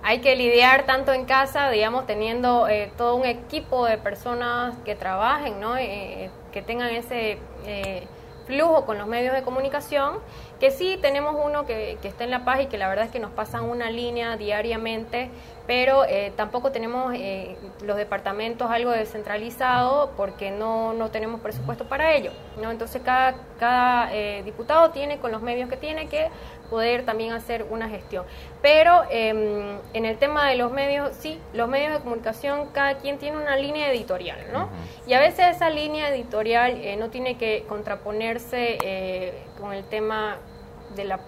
hay 0.07 0.21
que 0.21 0.37
lidiar 0.37 0.87
tanto 0.87 1.13
en 1.13 1.25
casa, 1.25 1.69
digamos, 1.69 2.07
teniendo 2.07 2.69
eh, 2.69 2.93
todo 2.97 3.17
un 3.17 3.25
equipo 3.25 3.87
de 3.87 3.99
personas 3.99 4.77
que 4.85 4.95
trabajen, 4.95 5.59
¿no? 5.59 5.77
Eh, 5.77 6.31
que 6.53 6.63
tengan 6.63 6.91
ese 6.91 7.39
eh, 7.65 8.07
flujo 8.47 8.87
con 8.87 8.99
los 8.99 9.09
medios 9.09 9.35
de 9.35 9.43
comunicación 9.43 10.21
que 10.61 10.71
sí 10.71 10.97
tenemos 11.03 11.35
uno 11.45 11.67
que, 11.67 11.99
que 12.01 12.07
está 12.07 12.23
en 12.23 12.31
La 12.31 12.45
Paz 12.45 12.61
y 12.61 12.67
que 12.67 12.79
la 12.79 12.89
verdad 12.89 13.07
es 13.07 13.11
que 13.11 13.19
nos 13.19 13.33
pasan 13.33 13.65
una 13.65 13.91
línea 13.91 14.37
diariamente 14.37 15.29
pero 15.67 16.05
eh, 16.05 16.33
tampoco 16.37 16.71
tenemos 16.71 17.13
eh, 17.15 17.57
los 17.83 17.97
departamentos 17.97 18.71
algo 18.71 18.93
descentralizado 18.93 20.13
porque 20.17 20.51
no, 20.51 20.93
no 20.93 21.11
tenemos 21.11 21.41
presupuesto 21.41 21.89
para 21.89 22.15
ello. 22.15 22.31
¿no? 22.63 22.71
Entonces 22.71 23.03
cada, 23.05 23.35
cada 23.59 24.15
eh, 24.15 24.43
diputado 24.45 24.91
tiene 24.91 25.19
con 25.19 25.33
los 25.33 25.43
medios 25.43 25.69
que 25.69 25.77
tiene 25.77 26.09
que 26.09 26.29
poder 26.71 27.05
también 27.05 27.33
hacer 27.33 27.67
una 27.69 27.89
gestión. 27.89 28.25
Pero 28.63 29.03
em, 29.11 29.79
en 29.93 30.05
el 30.05 30.19
tema 30.19 30.49
de 30.49 30.57
los 30.57 30.71
medios, 30.73 31.15
sí, 31.17 31.41
los 31.53 31.69
medios 31.69 31.93
de 31.93 31.99
comunicación, 32.01 32.69
cada 32.73 32.99
quien 32.99 33.19
tiene 33.19 33.37
una 33.37 33.57
línea 33.57 33.91
editorial, 33.91 34.39
¿no? 34.53 34.69
Y 35.07 35.15
a 35.15 35.21
veces 35.21 35.57
esa 35.57 35.71
línea 35.71 36.09
editorial 36.09 36.81
no 36.99 37.09
tiene 37.11 37.37
que 37.37 37.65
contraponerse 37.69 39.33
con 39.61 39.73
el 39.73 39.85
tema 39.85 40.39
de 40.97 41.05
la 41.05 41.21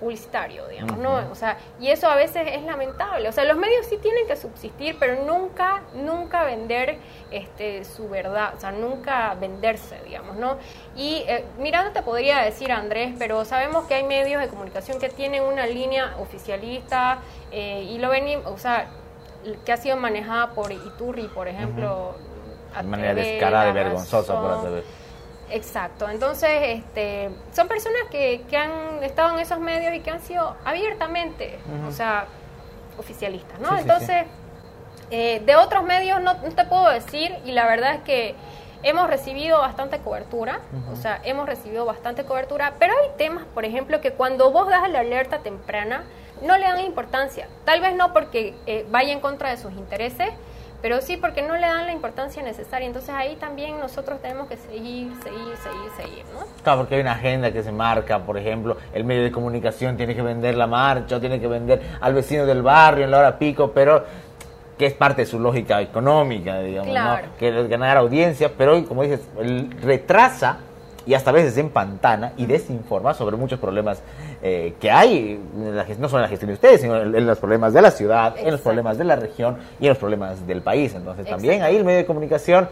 publicitario, 0.00 0.66
digamos, 0.68 0.98
¿no? 0.98 1.30
O 1.30 1.34
sea, 1.34 1.58
y 1.80 1.88
eso 1.88 2.08
a 2.08 2.16
veces 2.16 2.46
es 2.46 2.62
lamentable. 2.62 3.28
O 3.28 3.32
sea, 3.32 3.44
los 3.44 3.56
medios 3.56 3.86
sí 3.86 3.96
tienen 3.98 4.26
que 4.26 4.36
subsistir, 4.36 4.96
pero 4.98 5.24
nunca, 5.24 5.82
nunca 5.94 6.44
vender 6.44 6.98
este, 7.30 7.84
su 7.84 8.08
verdad, 8.08 8.54
o 8.56 8.60
sea, 8.60 8.72
nunca 8.72 9.34
venderse, 9.34 10.00
digamos, 10.04 10.36
¿no? 10.36 10.58
Y 10.96 11.24
eh, 11.26 11.44
mirando 11.58 11.92
te 11.92 12.02
podría 12.02 12.40
decir, 12.40 12.72
Andrés, 12.72 13.14
pero 13.18 13.44
sabemos 13.44 13.86
que 13.86 13.94
hay 13.94 14.04
medios 14.04 14.40
de 14.40 14.48
comunicación 14.48 14.98
que 14.98 15.08
tienen 15.08 15.42
una 15.42 15.66
línea 15.66 16.16
oficialista 16.18 17.18
eh, 17.50 17.86
y 17.88 17.98
lo 17.98 18.10
venimos, 18.10 18.46
o 18.46 18.58
sea, 18.58 18.88
que 19.64 19.72
ha 19.72 19.76
sido 19.76 19.96
manejada 19.96 20.50
por 20.50 20.72
Iturri, 20.72 21.28
por 21.28 21.48
ejemplo. 21.48 22.14
De 22.76 22.82
manera 22.82 23.14
descarada 23.14 23.68
y 23.68 23.72
vergonzosa 23.72 24.40
por 24.40 24.50
ATV 24.50 25.03
Exacto, 25.54 26.08
entonces 26.08 26.50
este, 26.62 27.30
son 27.52 27.68
personas 27.68 28.02
que, 28.10 28.42
que, 28.50 28.56
han 28.56 29.04
estado 29.04 29.34
en 29.34 29.38
esos 29.38 29.60
medios 29.60 29.94
y 29.94 30.00
que 30.00 30.10
han 30.10 30.20
sido 30.20 30.56
abiertamente, 30.64 31.60
o 31.86 31.92
sea, 31.92 32.26
oficialistas, 32.98 33.60
¿no? 33.60 33.78
entonces, 33.78 34.24
eh, 35.12 35.40
de 35.46 35.54
otros 35.54 35.84
medios 35.84 36.20
no, 36.20 36.34
te 36.34 36.64
puedo 36.64 36.90
decir 36.90 37.36
y 37.44 37.52
la 37.52 37.66
verdad 37.66 37.94
es 37.94 38.00
que 38.02 38.34
hemos 38.82 39.08
recibido 39.08 39.60
bastante 39.60 40.00
cobertura, 40.00 40.58
o 40.92 40.96
sea, 40.96 41.20
hemos 41.22 41.46
recibido 41.46 41.84
bastante 41.86 42.24
cobertura, 42.24 42.74
pero 42.80 42.92
hay 42.92 43.10
temas, 43.16 43.44
por 43.54 43.64
ejemplo, 43.64 44.00
que 44.00 44.10
cuando 44.10 44.50
vos 44.50 44.68
das 44.68 44.90
la 44.90 44.98
alerta 45.00 45.38
temprana, 45.38 46.02
no 46.42 46.58
le 46.58 46.64
dan 46.64 46.80
importancia, 46.80 47.46
tal 47.64 47.80
vez 47.80 47.94
no 47.94 48.12
porque 48.12 48.56
eh, 48.66 48.84
vaya 48.90 49.12
en 49.12 49.20
contra 49.20 49.50
de 49.50 49.56
sus 49.56 49.72
intereses, 49.74 50.30
pero 50.84 51.00
sí 51.00 51.16
porque 51.16 51.40
no 51.40 51.56
le 51.56 51.66
dan 51.66 51.86
la 51.86 51.92
importancia 51.92 52.42
necesaria. 52.42 52.86
Entonces 52.86 53.08
ahí 53.08 53.36
también 53.36 53.80
nosotros 53.80 54.20
tenemos 54.20 54.48
que 54.48 54.58
seguir, 54.58 55.10
seguir, 55.22 55.56
seguir, 55.56 55.90
seguir, 55.96 56.24
¿no? 56.34 56.44
Claro, 56.62 56.80
porque 56.80 56.96
hay 56.96 57.00
una 57.00 57.12
agenda 57.12 57.50
que 57.50 57.62
se 57.62 57.72
marca, 57.72 58.18
por 58.18 58.36
ejemplo, 58.36 58.76
el 58.92 59.02
medio 59.02 59.22
de 59.22 59.32
comunicación 59.32 59.96
tiene 59.96 60.14
que 60.14 60.20
vender 60.20 60.56
la 60.56 60.66
marcha, 60.66 61.16
o 61.16 61.20
tiene 61.20 61.40
que 61.40 61.46
vender 61.46 61.80
al 62.02 62.12
vecino 62.12 62.44
del 62.44 62.60
barrio 62.60 63.06
en 63.06 63.12
la 63.12 63.18
hora 63.20 63.38
pico, 63.38 63.72
pero 63.72 64.04
que 64.76 64.84
es 64.84 64.92
parte 64.92 65.22
de 65.22 65.26
su 65.26 65.40
lógica 65.40 65.80
económica, 65.80 66.60
digamos, 66.60 66.92
¿no? 66.92 67.18
que 67.38 67.48
es 67.48 67.66
ganar 67.66 67.96
audiencia, 67.96 68.52
pero 68.54 68.84
como 68.84 69.04
dices, 69.04 69.22
retrasa 69.80 70.58
y 71.06 71.14
hasta 71.14 71.30
a 71.30 71.32
veces 71.32 71.56
empantana 71.58 72.32
y 72.36 72.46
desinforma 72.46 73.14
sobre 73.14 73.36
muchos 73.36 73.58
problemas 73.58 74.02
eh, 74.42 74.74
que 74.80 74.90
hay, 74.90 75.40
no 75.98 76.08
solo 76.08 76.18
en 76.18 76.22
la 76.22 76.28
gestión 76.28 76.48
de 76.48 76.54
ustedes, 76.54 76.80
sino 76.80 77.00
en, 77.00 77.26
los 77.26 77.38
problemas 77.38 77.72
de 77.72 77.82
la 77.82 77.90
ciudad, 77.90 78.34
en 78.38 78.50
los 78.50 78.60
problemas 78.60 78.98
de 78.98 79.04
la 79.04 79.16
región 79.16 79.56
y 79.80 79.84
en 79.84 79.90
los 79.90 79.98
problemas 79.98 80.46
del 80.46 80.62
país. 80.62 80.94
Entonces 80.94 81.26
también 81.26 81.62
ahí 81.62 81.76
el 81.76 81.84
medio 81.84 81.98
de 81.98 82.06
comunicación 82.06 82.68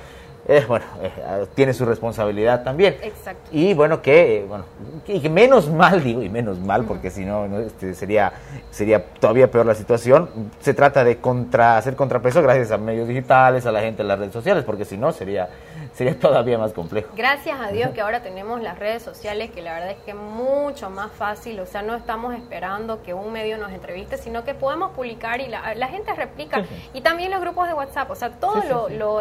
eh, 0.49 0.65
bueno, 0.67 0.85
eh, 1.01 1.47
tiene 1.55 1.73
su 1.73 1.85
responsabilidad 1.85 2.65
también. 2.65 2.97
Exacto. 3.01 3.49
Y 3.53 3.75
bueno, 3.75 4.03
que, 4.03 4.45
bueno, 4.49 4.65
y 5.07 5.21
que 5.21 5.31
menos 5.31 5.71
mal, 5.71 6.03
digo, 6.03 6.23
y 6.23 6.29
menos 6.29 6.59
mal, 6.59 6.85
porque 6.85 7.11
si 7.11 7.25
no, 7.25 7.47
este, 7.61 7.95
sería, 7.95 8.33
sería 8.71 9.05
todavía 9.05 9.49
peor 9.51 9.67
la 9.67 9.77
situación. 9.77 10.29
Se 10.61 10.75
trata 10.75 11.05
de 11.05 11.19
contra, 11.19 11.77
hacer 11.77 11.95
contrapeso 11.95 12.43
gracias 12.43 12.73
a 12.73 12.79
medios 12.79 13.07
digitales, 13.07 13.67
a 13.67 13.73
la 13.73 13.81
gente 13.83 14.03
en 14.03 14.09
las 14.09 14.19
redes 14.19 14.33
sociales, 14.33 14.65
porque 14.65 14.85
si 14.85 14.97
no, 14.97 15.13
sería, 15.13 15.49
sería 15.95 16.19
todavía 16.19 16.59
más 16.59 16.73
complejo. 16.73 17.11
Gracias 17.17 17.61
a 17.61 17.69
Dios 17.69 17.91
que 17.91 18.01
ahora 18.01 18.23
tenemos 18.23 18.61
las 18.61 18.79
redes 18.79 19.03
sociales, 19.03 19.51
que 19.51 19.63
la 19.63 19.75
verdad 19.75 19.91
es 19.91 19.99
que 19.99 20.13
es 20.13 20.17
mucho 20.17 20.91
más 20.91 21.13
fácil, 21.13 21.61
o 21.61 21.67
sea, 21.67 21.83
no 21.83 21.95
estamos 21.95 22.35
esperando 22.35 23.03
que 23.03 23.15
un 23.15 23.33
medio 23.33 23.59
nos 23.59 23.73
entreviste, 23.73 24.17
sino 24.17 24.45
que 24.45 24.55
podemos 24.55 24.93
publicar 24.93 25.41
y 25.41 25.49
la, 25.49 25.75
la 25.75 25.89
gente 25.89 26.15
replica. 26.15 26.65
Y 26.95 27.01
también 27.01 27.31
los 27.31 27.41
grupos 27.41 27.69
de 27.69 27.75
WhatsApp, 27.75 28.11
o 28.11 28.15
sea, 28.15 28.31
todas 28.31 28.65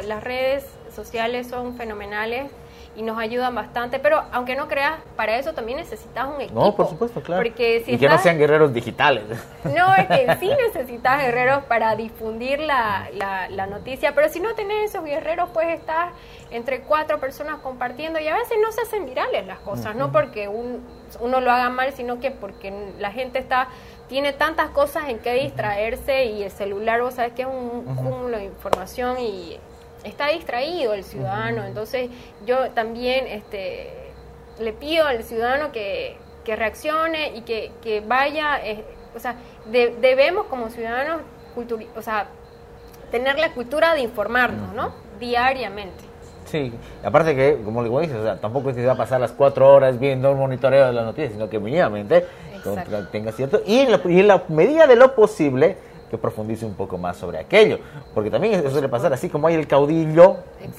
las 0.05 0.23
redes 0.23 0.65
sociales 0.93 1.47
son 1.47 1.75
fenomenales 1.75 2.51
y 2.95 3.03
nos 3.03 3.17
ayudan 3.17 3.55
bastante, 3.55 3.99
pero 3.99 4.23
aunque 4.31 4.55
no 4.55 4.67
creas, 4.67 4.99
para 5.15 5.37
eso 5.37 5.53
también 5.53 5.77
necesitas 5.77 6.27
un 6.27 6.41
equipo. 6.41 6.59
No, 6.59 6.75
por 6.75 6.89
supuesto, 6.89 7.21
claro. 7.21 7.41
Porque 7.41 7.83
y 7.87 7.97
que 7.97 8.09
no 8.09 8.17
sean 8.17 8.37
guerreros 8.37 8.73
digitales. 8.73 9.23
No, 9.63 9.93
es 9.95 10.07
que 10.07 10.35
sí 10.39 10.49
necesitas 10.49 11.21
guerreros 11.21 11.63
para 11.65 11.95
difundir 11.95 12.59
la, 12.59 13.07
la, 13.49 13.67
noticia, 13.67 14.13
pero 14.13 14.27
si 14.27 14.39
no 14.39 14.53
tenés 14.55 14.89
esos 14.89 15.05
guerreros, 15.05 15.49
pues 15.53 15.67
estar 15.69 16.11
entre 16.49 16.81
cuatro 16.81 17.19
personas 17.19 17.57
compartiendo 17.59 18.19
y 18.19 18.27
a 18.27 18.35
veces 18.35 18.57
no 18.61 18.71
se 18.71 18.81
hacen 18.81 19.05
virales 19.05 19.45
las 19.45 19.59
cosas, 19.59 19.95
no 19.95 20.11
porque 20.11 20.47
uno 20.49 21.41
lo 21.41 21.51
haga 21.51 21.69
mal, 21.69 21.93
sino 21.93 22.19
que 22.19 22.31
porque 22.31 22.91
la 22.99 23.11
gente 23.11 23.39
está 23.39 23.69
tiene 24.11 24.33
tantas 24.33 24.71
cosas 24.71 25.07
en 25.07 25.19
que 25.19 25.33
distraerse 25.35 26.25
y 26.25 26.43
el 26.43 26.51
celular, 26.51 27.01
vos 27.01 27.13
sabes 27.13 27.31
que 27.31 27.43
es 27.43 27.47
un 27.47 27.95
cúmulo 27.95 28.37
de 28.37 28.43
información 28.43 29.17
y 29.19 29.57
está 30.03 30.27
distraído 30.29 30.93
el 30.93 31.03
ciudadano. 31.03 31.65
Entonces 31.65 32.09
yo 32.45 32.71
también 32.71 33.27
este, 33.27 34.11
le 34.59 34.73
pido 34.73 35.05
al 35.05 35.23
ciudadano 35.23 35.71
que, 35.71 36.17
reaccione 36.45 37.37
y 37.37 37.41
que, 37.41 37.71
que 37.81 38.01
vaya, 38.01 38.59
eh, 38.65 38.83
o 39.15 39.19
sea, 39.19 39.35
debemos 39.69 40.47
como 40.47 40.69
ciudadanos 40.69 41.21
o 41.95 42.01
sea, 42.01 42.27
tener 43.09 43.39
la 43.39 43.53
cultura 43.53 43.93
de 43.93 44.01
informarnos, 44.01 44.73
¿no? 44.73 44.93
Diariamente. 45.19 46.03
Sí, 46.45 46.73
aparte 47.03 47.35
que, 47.35 47.61
como 47.63 47.83
le 47.83 47.89
dices, 48.01 48.17
o 48.17 48.23
sea, 48.23 48.37
tampoco 48.37 48.69
es 48.69 48.75
que 48.75 48.85
va 48.85 48.93
a 48.93 48.97
pasar 48.97 49.21
las 49.21 49.31
cuatro 49.31 49.73
horas 49.73 49.99
viendo 49.99 50.31
un 50.31 50.39
monitoreo 50.39 50.87
de 50.87 50.93
las 50.93 51.05
noticias, 51.05 51.33
sino 51.33 51.49
que 51.49 51.59
mínimamente 51.59 52.25
tenga 53.11 53.31
cierto. 53.31 53.61
Y 53.65 53.79
en, 53.79 53.91
la, 53.91 54.01
y 54.05 54.19
en 54.19 54.27
la 54.27 54.43
medida 54.49 54.87
de 54.87 54.95
lo 54.95 55.15
posible, 55.15 55.77
que 56.11 56.17
profundice 56.17 56.65
un 56.65 56.75
poco 56.75 56.97
más 56.97 57.15
sobre 57.15 57.39
aquello. 57.39 57.79
Porque 58.13 58.29
también 58.29 58.53
eso 58.55 58.69
suele 58.69 58.89
pasar, 58.89 59.13
así 59.13 59.29
como 59.29 59.47
hay 59.47 59.55
el 59.55 59.65
caudillo 59.65 60.35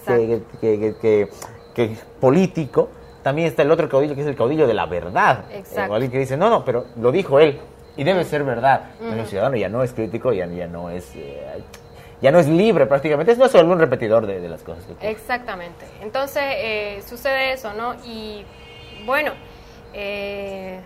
que, 0.07 0.42
que, 0.61 1.29
que, 1.75 1.97
político, 2.21 2.90
también 3.23 3.49
está 3.49 3.62
el 3.62 3.71
otro 3.71 3.88
caudillo 3.88 4.14
que 4.14 4.21
es 4.21 4.27
el 4.27 4.37
caudillo 4.37 4.66
de 4.66 4.75
la 4.75 4.85
verdad. 4.85 5.47
Exacto. 5.51 5.95
Alguien 5.95 6.12
que 6.12 6.18
dice, 6.18 6.37
no, 6.37 6.51
no, 6.51 6.66
pero 6.66 6.85
lo 6.97 7.11
dijo 7.11 7.40
él 7.40 7.59
y 7.97 8.05
debe 8.05 8.25
ser 8.25 8.45
verdad. 8.45 8.90
el 9.01 9.27
ciudadano 9.27 9.57
ya 9.57 9.71
no 9.71 9.83
es 9.83 9.95
crítico, 9.95 10.33
ya, 10.35 10.47
ya 10.47 10.66
no 10.66 10.90
es... 10.90 11.16
Eh, 11.16 11.62
ya 12.21 12.31
no 12.31 12.38
es 12.38 12.47
libre 12.47 12.87
prácticamente, 12.87 13.33
es 13.33 13.38
no 13.38 13.49
solo 13.49 13.73
un 13.73 13.81
repetidor 13.81 14.27
de, 14.27 14.49
las 14.49 14.62
cosas 14.62 14.85
que 15.01 15.11
Exactamente. 15.11 15.85
Entonces 16.03 16.45
eh, 16.47 17.03
sucede 17.05 17.53
eso, 17.53 17.75
¿no? 17.75 17.97
Y 18.05 18.45
bueno, 19.05 19.33
eh, 19.92 20.79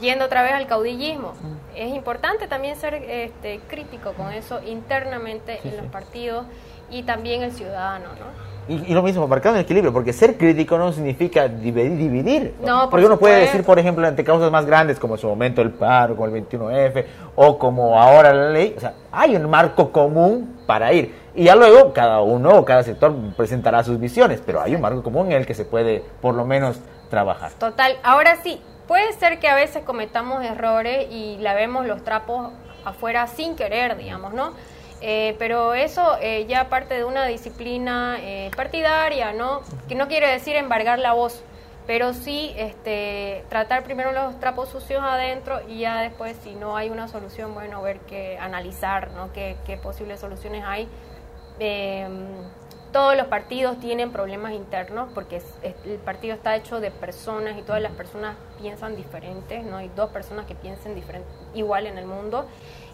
yendo 0.00 0.24
otra 0.24 0.42
vez 0.42 0.52
al 0.52 0.66
caudillismo, 0.66 1.34
es 1.74 1.94
importante 1.94 2.46
también 2.46 2.76
ser 2.76 2.94
este, 2.94 3.60
crítico 3.68 4.12
con 4.12 4.32
eso 4.32 4.60
internamente 4.66 5.60
en 5.64 5.76
los 5.76 5.86
partidos 5.86 6.46
y 6.90 7.02
también 7.02 7.42
el 7.42 7.52
ciudadano, 7.52 8.06
¿no? 8.18 8.52
Y, 8.68 8.94
lo 8.94 9.02
mismo, 9.02 9.26
marcando 9.26 9.58
el 9.58 9.64
equilibrio, 9.64 9.92
porque 9.92 10.12
ser 10.12 10.38
crítico 10.38 10.78
no 10.78 10.92
significa 10.92 11.48
dividir. 11.48 12.54
No, 12.64 12.88
porque 12.88 13.06
uno 13.06 13.18
puede 13.18 13.40
decir, 13.40 13.64
por 13.64 13.76
ejemplo, 13.78 14.06
ante 14.06 14.22
causas 14.22 14.52
más 14.52 14.66
grandes, 14.66 15.00
como 15.00 15.14
en 15.14 15.20
su 15.20 15.26
momento 15.26 15.62
el 15.62 15.70
paro, 15.70 16.14
como 16.14 16.32
el 16.32 16.48
21F, 16.48 17.04
o 17.34 17.58
como 17.58 18.00
ahora 18.00 18.32
la 18.32 18.50
ley, 18.50 18.74
o 18.76 18.80
sea, 18.80 18.94
hay 19.10 19.34
un 19.34 19.50
marco 19.50 19.90
común 19.90 20.58
para 20.64 20.92
ir. 20.92 21.12
Y 21.34 21.44
ya 21.44 21.56
luego 21.56 21.92
cada 21.92 22.20
uno 22.20 22.50
o 22.50 22.64
cada 22.64 22.84
sector 22.84 23.12
presentará 23.36 23.82
sus 23.82 23.98
visiones, 23.98 24.40
pero 24.44 24.60
hay 24.60 24.76
un 24.76 24.80
marco 24.80 25.02
común 25.02 25.26
en 25.26 25.38
el 25.38 25.46
que 25.46 25.54
se 25.54 25.64
puede, 25.64 26.04
por 26.20 26.36
lo 26.36 26.44
menos, 26.44 26.78
trabajar. 27.10 27.50
Total, 27.58 27.96
ahora 28.04 28.36
sí, 28.44 28.60
Puede 28.86 29.12
ser 29.12 29.38
que 29.38 29.48
a 29.48 29.54
veces 29.54 29.84
cometamos 29.84 30.44
errores 30.44 31.06
y 31.10 31.36
la 31.38 31.54
vemos 31.54 31.86
los 31.86 32.02
trapos 32.02 32.52
afuera 32.84 33.26
sin 33.26 33.56
querer, 33.56 33.96
digamos, 33.96 34.34
¿no? 34.34 34.54
Eh, 35.00 35.34
pero 35.38 35.74
eso 35.74 36.16
eh, 36.20 36.46
ya 36.48 36.68
parte 36.68 36.94
de 36.94 37.04
una 37.04 37.26
disciplina 37.26 38.18
eh, 38.20 38.50
partidaria, 38.56 39.32
¿no? 39.32 39.62
Que 39.88 39.94
no 39.94 40.06
quiere 40.06 40.28
decir 40.30 40.54
embargar 40.54 41.00
la 41.00 41.12
voz, 41.12 41.42
pero 41.88 42.14
sí 42.14 42.52
este, 42.56 43.44
tratar 43.48 43.82
primero 43.82 44.12
los 44.12 44.38
trapos 44.38 44.68
sucios 44.68 45.02
adentro 45.02 45.60
y 45.68 45.80
ya 45.80 46.00
después, 46.00 46.36
si 46.44 46.54
no 46.54 46.76
hay 46.76 46.90
una 46.90 47.08
solución, 47.08 47.52
bueno, 47.54 47.82
ver 47.82 47.98
qué, 48.00 48.38
analizar, 48.38 49.10
¿no? 49.10 49.32
Qué, 49.32 49.56
qué 49.66 49.76
posibles 49.76 50.20
soluciones 50.20 50.64
hay 50.64 50.88
todos 52.92 53.16
los 53.16 53.26
partidos 53.26 53.78
tienen 53.80 54.12
problemas 54.12 54.52
internos 54.52 55.10
porque 55.14 55.42
el 55.62 55.98
partido 55.98 56.34
está 56.34 56.54
hecho 56.56 56.80
de 56.80 56.90
personas 56.90 57.58
y 57.58 57.62
todas 57.62 57.82
las 57.82 57.92
personas 57.92 58.36
piensan 58.60 58.96
diferentes, 58.96 59.64
no 59.64 59.78
hay 59.78 59.90
dos 59.96 60.10
personas 60.10 60.46
que 60.46 60.54
piensen 60.54 60.94
diferente, 60.94 61.28
igual 61.54 61.86
en 61.86 61.98
el 61.98 62.06
mundo, 62.06 62.46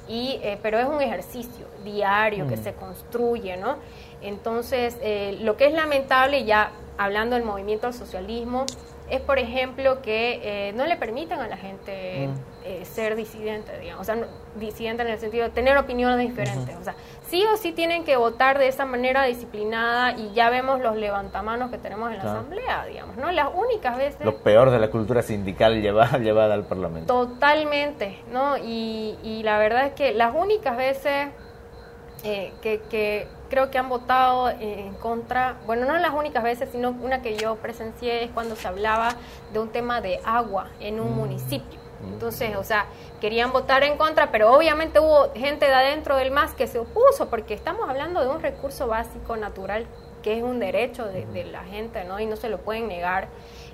y, 0.09 0.41
eh, 0.43 0.59
pero 0.63 0.79
es 0.79 0.87
un 0.87 1.03
ejercicio 1.03 1.67
diario 1.85 2.47
que 2.47 2.57
mm. 2.57 2.65
se 2.65 2.75
construye, 2.75 3.57
¿no? 3.59 3.77
Entonces, 4.23 4.97
eh, 5.03 5.37
lo 5.41 5.57
que 5.57 5.67
es 5.67 5.75
lamentable, 5.75 6.45
ya 6.45 6.71
hablando 6.97 7.37
del 7.37 7.45
movimiento 7.45 7.87
al 7.87 7.95
socialismo, 7.95 8.65
es, 9.11 9.21
por 9.21 9.39
ejemplo, 9.39 10.03
que 10.03 10.41
eh, 10.69 10.73
no 10.75 10.85
le 10.87 10.97
permitan 10.97 11.41
a 11.41 11.49
la 11.49 11.57
gente 11.57 12.29
Mm. 12.29 12.35
eh, 12.65 12.85
ser 12.85 13.17
disidente, 13.17 13.79
digamos, 13.79 14.03
o 14.03 14.05
sea, 14.05 14.17
no- 14.17 14.27
disidente 14.57 15.03
en 15.03 15.09
el 15.09 15.19
sentido 15.19 15.45
de 15.45 15.51
tener 15.51 15.79
opiniones 15.79 16.19
diferentes, 16.19 16.77
o 16.77 16.85
sea, 16.85 16.95
sí 17.27 17.43
o 17.53 17.57
sí 17.57 17.73
tienen 17.73 18.05
que 18.05 18.17
votar 18.17 18.59
de 18.59 18.69
esa 18.69 18.85
manera 18.85 19.25
disciplinada 19.25 20.13
y 20.19 20.33
ya 20.35 20.51
vemos 20.51 20.81
los 20.81 20.97
levantamanos 20.97 21.71
que 21.71 21.79
tenemos 21.79 22.11
en 22.11 22.17
la 22.19 22.23
Claro. 22.25 22.39
asamblea, 22.41 22.85
digamos, 22.87 23.17
¿no? 23.17 23.31
Las 23.33 23.49
únicas 23.55 23.97
veces... 23.97 24.25
Lo 24.25 24.37
peor 24.43 24.71
de 24.71 24.79
la 24.79 24.91
cultura 24.91 25.23
sindical 25.23 25.81
llevada, 25.81 26.19
llevada 26.19 26.53
al 26.55 26.65
Parlamento. 26.65 27.27
Totalmente, 27.27 28.19
¿no? 28.33 28.59
Y, 28.59 29.17
y 29.23 29.43
la 29.45 29.59
verdad 29.59 29.87
es 29.87 29.93
que 29.95 30.13
las 30.13 30.35
únicas 30.35 30.77
veces 30.77 31.29
eh, 32.25 32.53
que, 32.61 32.81
que 32.91 33.29
creo 33.49 33.71
que 33.71 33.79
han 33.79 33.89
votado 33.89 34.51
en 34.51 34.95
contra, 34.95 35.57
bueno, 35.67 35.87
no 35.87 35.97
las 35.99 36.13
únicas 36.13 36.43
veces, 36.43 36.69
sino 36.71 36.91
una 36.91 37.23
que 37.23 37.37
yo 37.37 37.57
presencié 37.57 38.25
es 38.25 38.31
cuando 38.31 38.57
se 38.57 38.69
hablaba 38.69 39.15
de 39.53 39.59
un 39.59 39.71
tema 39.71 40.01
de 40.01 40.21
agua 40.25 40.69
en 40.81 41.01
un 41.01 41.15
municipio. 41.15 41.79
Entonces, 42.05 42.57
o 42.57 42.63
sea, 42.63 42.87
querían 43.21 43.53
votar 43.53 43.83
en 43.83 43.97
contra, 43.97 44.31
pero 44.31 44.53
obviamente 44.53 45.01
hubo 45.01 45.33
gente 45.35 45.67
de 45.67 45.75
adentro 45.75 46.17
del 46.17 46.31
MAS 46.31 46.55
que 46.55 46.67
se 46.67 46.79
opuso, 46.79 47.29
porque 47.29 47.55
estamos 47.55 47.89
hablando 47.89 48.21
de 48.21 48.29
un 48.29 48.41
recurso 48.41 48.87
básico 48.87 49.37
natural 49.37 49.87
que 50.23 50.37
es 50.37 50.43
un 50.43 50.61
derecho 50.61 51.07
de, 51.07 51.27
de 51.27 51.45
la 51.45 51.65
gente, 51.65 52.05
¿no? 52.05 52.21
Y 52.21 52.27
no 52.27 52.37
se 52.37 52.49
lo 52.49 52.59
pueden 52.59 52.89
negar. 52.89 53.29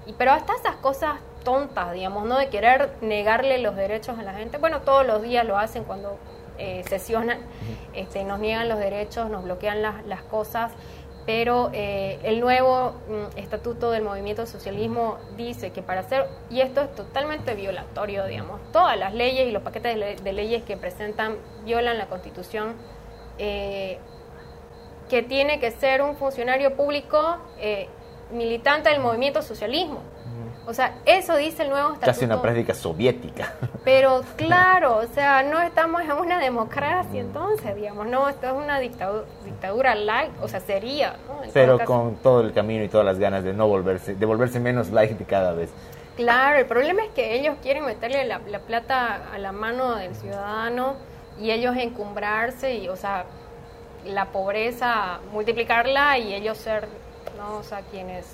Y, 0.07 0.13
pero 0.15 0.33
hasta 0.33 0.55
esas 0.55 0.77
cosas 0.77 1.19
tontas, 1.43 1.93
digamos, 1.93 2.27
¿no? 2.27 2.39
De 2.39 2.49
querer 2.49 2.91
negarle 3.01 3.59
los 3.59 3.77
derechos 3.77 4.19
a 4.19 4.23
la 4.23 4.35
gente. 4.35 4.59
Bueno, 4.59 4.81
todos 4.81 5.07
los 5.07 5.23
días 5.23 5.47
lo 5.47 5.59
hacen 5.59 5.85
cuando 5.85 6.19
eh, 6.59 6.83
sesionan, 6.89 7.39
este, 7.95 8.25
nos 8.25 8.39
niegan 8.39 8.69
los 8.69 8.79
derechos, 8.79 9.31
nos 9.31 9.45
bloquean 9.45 9.83
las, 9.83 10.05
las 10.07 10.23
cosas, 10.23 10.73
pero 11.27 11.71
eh, 11.73 12.19
el 12.23 12.41
nuevo 12.41 12.93
mm, 13.09 13.39
estatuto 13.39 13.91
del 13.91 14.03
movimiento 14.03 14.45
socialismo 14.47 15.17
dice 15.37 15.71
que 15.73 15.81
para 15.83 16.01
hacer, 16.01 16.27
y 16.51 16.61
esto 16.61 16.83
es 16.83 16.95
totalmente 16.95 17.55
violatorio, 17.55 18.27
digamos, 18.27 18.61
todas 18.73 18.99
las 18.99 19.15
leyes 19.15 19.49
y 19.49 19.51
los 19.51 19.63
paquetes 19.63 19.95
de, 19.95 19.99
le- 20.01 20.17
de 20.17 20.33
leyes 20.35 20.63
que 20.65 20.77
presentan 20.77 21.37
violan 21.65 21.97
la 21.97 22.07
constitución, 22.07 22.75
eh, 23.39 23.99
que 25.09 25.23
tiene 25.23 25.61
que 25.61 25.71
ser 25.71 26.03
un 26.03 26.17
funcionario 26.17 26.77
público 26.77 27.39
eh, 27.59 27.89
militante 28.31 28.91
del 28.91 29.01
movimiento 29.01 29.43
socialismo. 29.43 30.01
O 30.67 30.73
sea, 30.73 30.95
eso 31.05 31.37
dice 31.37 31.63
el 31.65 31.71
nuevo 31.71 31.89
estatuto. 31.89 32.07
Casi 32.07 32.25
una 32.25 32.41
práctica 32.41 32.75
soviética. 32.75 33.53
Pero 33.85 34.23
claro, 34.37 34.99
o 34.99 35.07
sea, 35.07 35.43
no 35.43 35.61
estamos 35.61 36.03
en 36.03 36.13
una 36.13 36.39
democracia 36.39 37.21
entonces, 37.21 37.77
digamos, 37.77 38.07
no, 38.07 38.29
esto 38.29 38.47
es 38.47 38.53
una 38.53 38.79
dictadura, 38.79 39.25
dictadura 39.45 39.95
light, 39.95 40.33
o 40.41 40.49
sea, 40.49 40.61
sería, 40.61 41.17
Pero 41.53 41.77
todo 41.77 41.87
con 41.87 42.17
todo 42.17 42.41
el 42.41 42.53
camino 42.53 42.83
y 42.85 42.89
todas 42.89 43.05
las 43.05 43.19
ganas 43.19 43.45
de 43.45 43.53
no 43.53 43.69
volverse, 43.69 44.15
de 44.15 44.27
volverse 44.27 44.59
menos 44.59 44.91
light 44.91 45.21
cada 45.27 45.53
vez. 45.53 45.71
Claro, 46.17 46.59
el 46.59 46.67
problema 46.67 47.05
es 47.05 47.11
que 47.11 47.35
ellos 47.35 47.57
quieren 47.61 47.85
meterle 47.85 48.25
la, 48.25 48.41
la 48.49 48.61
plata 48.61 49.31
a 49.33 49.39
la 49.39 49.53
mano 49.53 49.97
del 49.97 50.15
ciudadano 50.15 50.95
y 51.41 51.51
ellos 51.51 51.77
encumbrarse 51.77 52.77
y, 52.77 52.89
o 52.89 52.97
sea, 52.97 53.27
la 54.05 54.27
pobreza, 54.27 55.21
multiplicarla 55.33 56.19
y 56.19 56.35
ellos 56.35 56.59
ser, 56.59 56.89
¿no? 57.37 57.59
O 57.59 57.63
sea, 57.63 57.81
quienes 57.91 58.25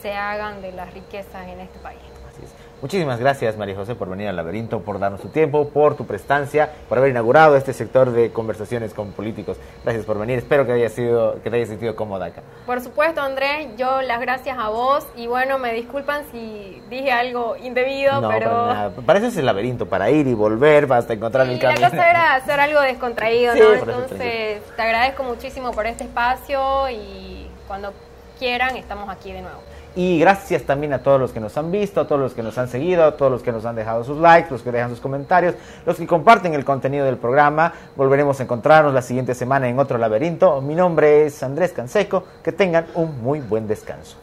se 0.00 0.12
hagan 0.14 0.62
de 0.62 0.72
las 0.72 0.92
riquezas 0.94 1.46
en 1.48 1.60
este 1.60 1.78
país. 1.80 2.00
Así 2.28 2.42
es. 2.44 2.54
Muchísimas 2.80 3.20
gracias, 3.20 3.58
María 3.58 3.74
José, 3.74 3.94
por 3.94 4.08
venir 4.08 4.28
al 4.28 4.36
laberinto, 4.36 4.80
por 4.80 4.98
darnos 4.98 5.20
tu 5.20 5.28
tiempo, 5.28 5.68
por 5.68 5.96
tu 5.96 6.06
prestancia, 6.06 6.70
por 6.88 6.96
haber 6.96 7.10
inaugurado 7.10 7.54
este 7.56 7.74
sector 7.74 8.10
de 8.10 8.32
conversaciones 8.32 8.94
con 8.94 9.12
políticos. 9.12 9.58
Gracias 9.84 10.06
por 10.06 10.18
venir. 10.18 10.38
Espero 10.38 10.64
que 10.64 10.72
haya 10.72 10.88
sido, 10.88 11.42
que 11.42 11.50
te 11.50 11.56
hayas 11.56 11.68
sentido 11.68 11.94
cómoda 11.94 12.26
acá. 12.26 12.40
Por 12.64 12.80
supuesto, 12.80 13.20
Andrés, 13.20 13.68
yo 13.76 14.00
las 14.00 14.18
gracias 14.20 14.56
a 14.58 14.70
vos 14.70 15.06
y 15.14 15.26
bueno, 15.26 15.58
me 15.58 15.74
disculpan 15.74 16.24
si 16.32 16.80
dije 16.88 17.12
algo 17.12 17.54
indebido, 17.58 18.18
no, 18.22 18.28
pero 18.30 18.48
para 18.50 18.66
nada. 18.74 18.90
Para 19.04 19.18
eso 19.18 19.28
es 19.28 19.36
el 19.36 19.44
laberinto, 19.44 19.84
para 19.86 20.08
ir 20.10 20.26
y 20.26 20.32
volver 20.32 20.90
hasta 20.90 21.12
encontrar 21.12 21.46
Sí, 21.48 21.52
el 21.52 21.58
la 21.58 21.68
camino. 21.74 21.90
cosa 21.90 22.10
era 22.10 22.34
hacer 22.36 22.60
algo 22.60 22.80
descontraído, 22.80 23.52
Sí, 23.52 23.60
¿no? 23.60 23.72
Entonces, 23.74 24.62
te 24.74 24.82
agradezco 24.82 25.22
muchísimo 25.24 25.72
por 25.72 25.84
este 25.86 26.04
espacio 26.04 26.88
y 26.88 27.46
cuando 27.68 27.92
quieran 28.38 28.74
estamos 28.78 29.10
aquí 29.10 29.32
de 29.32 29.42
nuevo. 29.42 29.58
Y 29.96 30.18
gracias 30.18 30.62
también 30.62 30.92
a 30.92 31.02
todos 31.02 31.20
los 31.20 31.32
que 31.32 31.40
nos 31.40 31.56
han 31.56 31.72
visto, 31.72 32.00
a 32.00 32.06
todos 32.06 32.20
los 32.20 32.34
que 32.34 32.42
nos 32.42 32.56
han 32.58 32.68
seguido, 32.68 33.04
a 33.04 33.16
todos 33.16 33.32
los 33.32 33.42
que 33.42 33.52
nos 33.52 33.64
han 33.64 33.74
dejado 33.74 34.04
sus 34.04 34.18
likes, 34.18 34.50
los 34.50 34.62
que 34.62 34.70
dejan 34.70 34.90
sus 34.90 35.00
comentarios, 35.00 35.54
los 35.84 35.96
que 35.96 36.06
comparten 36.06 36.54
el 36.54 36.64
contenido 36.64 37.04
del 37.04 37.16
programa. 37.16 37.72
Volveremos 37.96 38.38
a 38.40 38.44
encontrarnos 38.44 38.94
la 38.94 39.02
siguiente 39.02 39.34
semana 39.34 39.68
en 39.68 39.78
otro 39.78 39.98
laberinto. 39.98 40.60
Mi 40.60 40.74
nombre 40.74 41.26
es 41.26 41.42
Andrés 41.42 41.72
Canseco. 41.72 42.24
Que 42.42 42.52
tengan 42.52 42.86
un 42.94 43.20
muy 43.22 43.40
buen 43.40 43.66
descanso. 43.66 44.16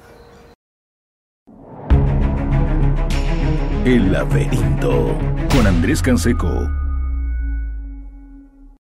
El 3.85 4.11
laberinto 4.11 5.15
con 5.53 5.67
Andrés 5.67 6.01
Canseco. 6.01 6.86